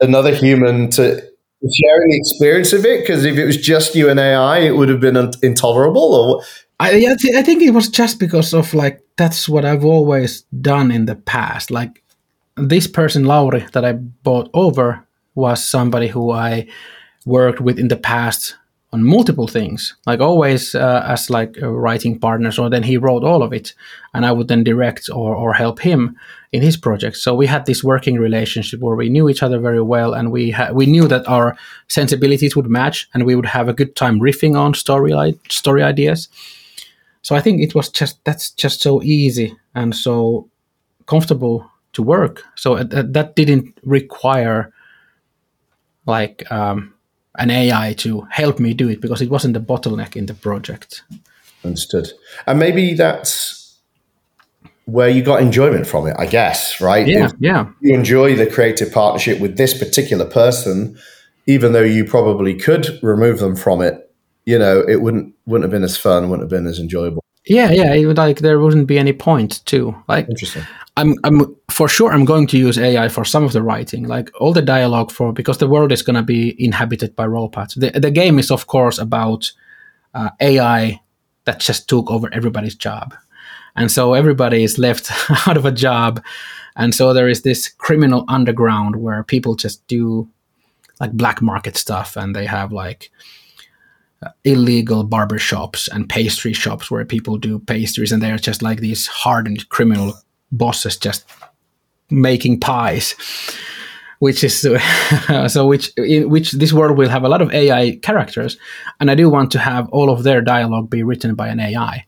[0.00, 3.00] another human to sharing the experience of it?
[3.00, 6.14] Because if it was just you and AI, it would have been intolerable.
[6.14, 6.44] Or
[6.78, 11.06] I, I think it was just because of like that's what I've always done in
[11.06, 11.70] the past.
[11.70, 12.02] Like
[12.56, 16.66] this person, Lauri, that I bought over was somebody who I
[17.24, 18.56] worked with in the past
[18.92, 23.42] on multiple things, like always uh, as like writing partners, or then he wrote all
[23.42, 23.74] of it,
[24.14, 26.16] and I would then direct or, or help him
[26.52, 27.22] in his projects.
[27.22, 30.50] So we had this working relationship where we knew each other very well, and we
[30.50, 31.56] ha- we knew that our
[31.88, 35.12] sensibilities would match, and we would have a good time riffing on story
[35.48, 36.28] story ideas.
[37.26, 40.48] So I think it was just that's just so easy and so
[41.06, 42.44] comfortable to work.
[42.54, 44.72] So that didn't require
[46.06, 46.94] like um,
[47.36, 51.02] an AI to help me do it because it wasn't a bottleneck in the project.
[51.64, 52.12] Understood.
[52.46, 53.76] And maybe that's
[54.84, 57.08] where you got enjoyment from it, I guess, right?
[57.08, 57.72] Yeah, if yeah.
[57.80, 60.96] You enjoy the creative partnership with this particular person,
[61.46, 64.05] even though you probably could remove them from it
[64.46, 67.22] you know, it wouldn't wouldn't have been as fun, wouldn't have been as enjoyable.
[67.46, 70.28] Yeah, yeah, it would like there wouldn't be any point to like.
[70.28, 70.64] Interesting.
[70.96, 74.30] I'm, I'm for sure I'm going to use AI for some of the writing, like
[74.40, 77.74] all the dialogue for because the world is going to be inhabited by robots.
[77.74, 79.52] The the game is of course about
[80.14, 81.00] uh, AI
[81.44, 83.14] that just took over everybody's job,
[83.74, 85.12] and so everybody is left
[85.46, 86.22] out of a job,
[86.76, 90.28] and so there is this criminal underground where people just do
[90.98, 93.10] like black market stuff, and they have like
[94.44, 99.06] illegal barber shops and pastry shops where people do pastries and they're just like these
[99.06, 100.14] hardened criminal
[100.50, 101.24] bosses just
[102.10, 103.14] making pies
[104.20, 104.58] which is
[105.48, 108.56] so which in which this world will have a lot of AI characters
[109.00, 112.05] and I do want to have all of their dialogue be written by an AI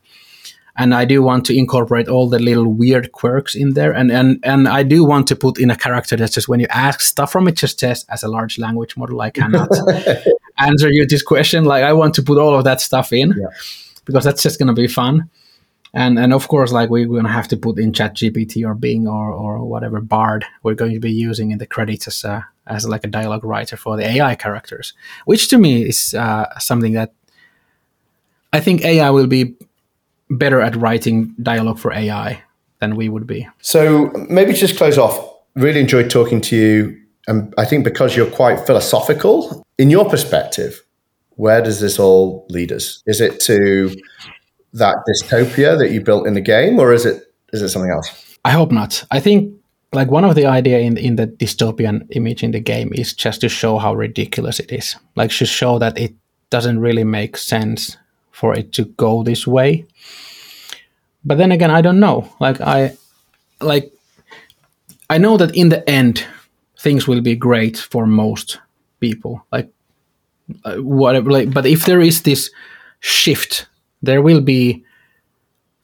[0.77, 4.39] and I do want to incorporate all the little weird quirks in there and and
[4.43, 7.31] and I do want to put in a character that just when you ask stuff
[7.31, 9.69] from it just says as a large language model I cannot
[10.59, 11.65] answer you this question.
[11.65, 13.47] Like I want to put all of that stuff in yeah.
[14.05, 15.29] because that's just gonna be fun.
[15.93, 19.07] And and of course, like we're gonna have to put in Chat GPT or Bing
[19.07, 22.87] or or whatever Bard we're going to be using in the credits as a, as
[22.87, 24.93] like a dialogue writer for the AI characters,
[25.25, 27.13] which to me is uh, something that
[28.53, 29.55] I think AI will be
[30.29, 32.41] better at writing dialogue for AI
[32.79, 33.47] than we would be.
[33.61, 35.17] So maybe just close off.
[35.55, 37.01] Really enjoyed talking to you.
[37.27, 40.81] And I think because you're quite philosophical, in your perspective,
[41.35, 43.03] where does this all lead us?
[43.05, 43.93] Is it to
[44.73, 47.23] that dystopia that you built in the game, or is it
[47.53, 48.37] is it something else?
[48.45, 49.03] I hope not.
[49.11, 49.53] I think
[49.93, 53.41] like one of the idea in in the dystopian image in the game is just
[53.41, 56.13] to show how ridiculous it is like to show that it
[56.49, 57.97] doesn't really make sense
[58.31, 59.85] for it to go this way
[61.23, 62.31] but then again i don't know.
[62.39, 62.95] Like i
[63.61, 63.91] like
[65.09, 66.25] i know that in the end
[66.77, 68.59] things will be great for most
[68.99, 69.45] people.
[69.51, 69.69] Like
[70.65, 72.49] uh, whatever like but if there is this
[73.01, 73.67] shift
[74.01, 74.83] there will be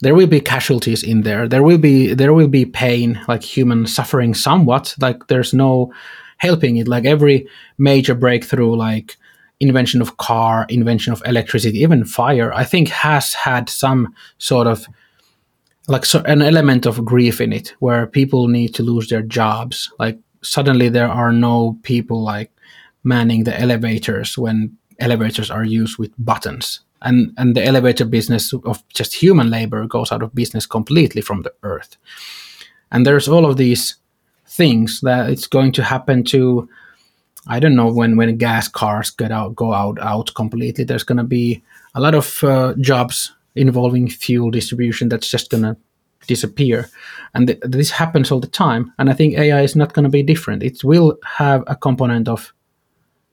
[0.00, 1.48] there will be casualties in there.
[1.48, 4.94] There will be there will be pain like human suffering somewhat.
[5.00, 5.92] Like there's no
[6.38, 6.88] helping it.
[6.88, 9.16] Like every major breakthrough like
[9.60, 14.86] invention of car invention of electricity even fire i think has had some sort of
[15.88, 19.90] like so an element of grief in it where people need to lose their jobs.
[19.98, 22.50] Like suddenly there are no people like
[23.04, 26.80] manning the elevators when elevators are used with buttons.
[27.02, 31.42] And and the elevator business of just human labor goes out of business completely from
[31.42, 31.96] the earth.
[32.90, 33.96] And there's all of these
[34.48, 36.68] things that it's going to happen to
[37.48, 40.84] i don't know when when gas cars get out go out out completely.
[40.84, 41.62] There's going to be
[41.94, 45.76] a lot of uh, jobs involving fuel distribution that's just going to
[46.26, 46.88] disappear.
[47.34, 50.10] And th- this happens all the time and i think ai is not going to
[50.10, 50.62] be different.
[50.62, 52.52] It will have a component of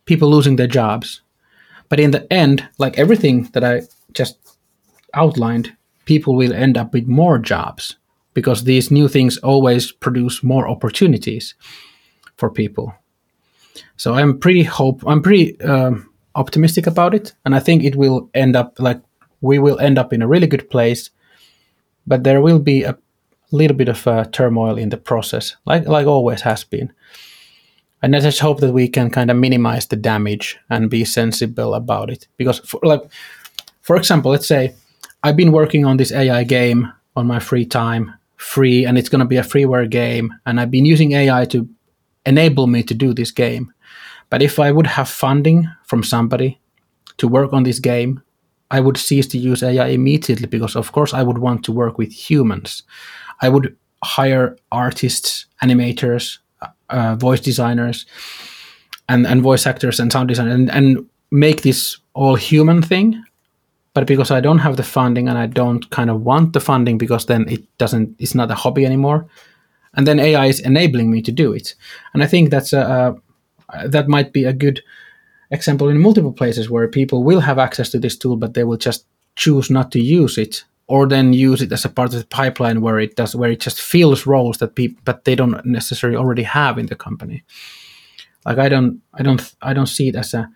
[0.05, 1.21] people losing their jobs.
[1.89, 4.57] But in the end, like everything that I just
[5.13, 7.97] outlined, people will end up with more jobs
[8.33, 11.55] because these new things always produce more opportunities
[12.35, 12.93] for people.
[13.97, 18.29] So I'm pretty hope I'm pretty um, optimistic about it, and I think it will
[18.33, 19.01] end up like
[19.43, 21.11] we will end up in a really good place.
[22.07, 22.97] But there will be a
[23.51, 26.91] little bit of uh, turmoil in the process, like like always has been
[28.03, 31.73] and I just hope that we can kind of minimize the damage and be sensible
[31.73, 32.27] about it.
[32.35, 33.01] Because, for, like,
[33.81, 34.75] for example, let's say
[35.23, 39.19] I've been working on this AI game on my free time, free, and it's going
[39.19, 41.67] to be a freeware game, and I've been using AI to
[42.25, 43.73] enable me to do this game.
[44.29, 46.59] But if I would have funding from somebody
[47.17, 48.21] to work on this game,
[48.73, 51.97] I would cease to use AI immediately because, of course, I would want to work
[51.99, 52.83] with humans.
[53.39, 56.39] I would hire artists, animators,
[56.89, 58.05] uh, voice designers
[59.07, 63.23] and, and voice actors and sound designers and, and make this all human thing.
[63.93, 66.97] But because i don't have the funding and i don't kind of want the funding
[66.97, 69.27] because then it doesn't it's not a hobby anymore.
[69.95, 71.75] And then ai is enabling me to do it.
[72.13, 73.15] And i think that's a,
[73.69, 74.81] a that might be a good
[75.53, 78.77] example in multiple places where people will have access to this tool but they will
[78.77, 82.27] just choose not to use it or then use it as a part of the
[82.27, 86.17] pipeline where it does where it just fills roles that people but they don't necessarily
[86.17, 87.43] already have in the company.
[88.45, 90.49] Like i don't i don't i don't see it as a,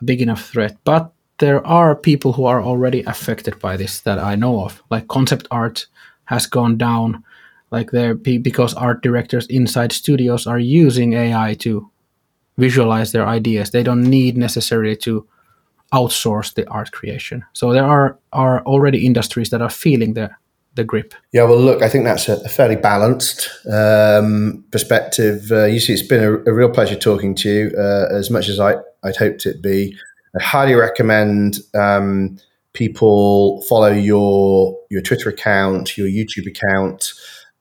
[0.00, 4.18] a big enough threat but there are people who are already affected by this that
[4.18, 4.82] i know of.
[4.90, 5.86] Like concept art
[6.26, 7.24] has gone down
[7.70, 11.90] like there because art directors inside studios are using ai to
[12.58, 15.26] visualize their ideas they don't need necessarily to
[15.92, 17.44] outsource the art creation.
[17.52, 20.30] So there are are already industries that are feeling the
[20.74, 21.14] the grip.
[21.32, 25.50] Yeah, well, look, I think that's a, fairly balanced um, perspective.
[25.50, 27.72] Uh, Jussi, it's been a, a, real pleasure talking to you.
[27.76, 29.96] Uh, as much as I I'd hoped it'd be,
[30.38, 31.58] I highly recommend.
[31.74, 32.38] Um,
[32.74, 37.12] people follow your your Twitter account, your YouTube account.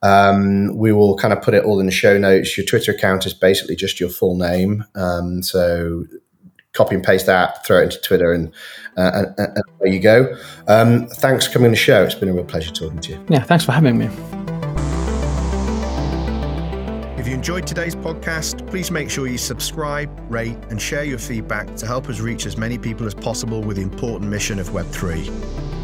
[0.06, 2.56] Um, we will kind of put it all in the show notes.
[2.56, 4.86] Your Twitter account is basically just your full name.
[4.94, 6.06] Um, so
[6.74, 8.54] copy and paste that, throw it into Twitter, and,
[8.98, 10.38] uh, and, and there you go.
[10.68, 12.04] Um, thanks for coming on the show.
[12.04, 13.26] It's been a real pleasure talking to you.
[13.30, 14.10] Yeah, thanks for having me.
[17.20, 21.76] If you enjoyed today's podcast, please make sure you subscribe, rate, and share your feedback
[21.78, 25.75] to help us reach as many people as possible with the important mission of Web3.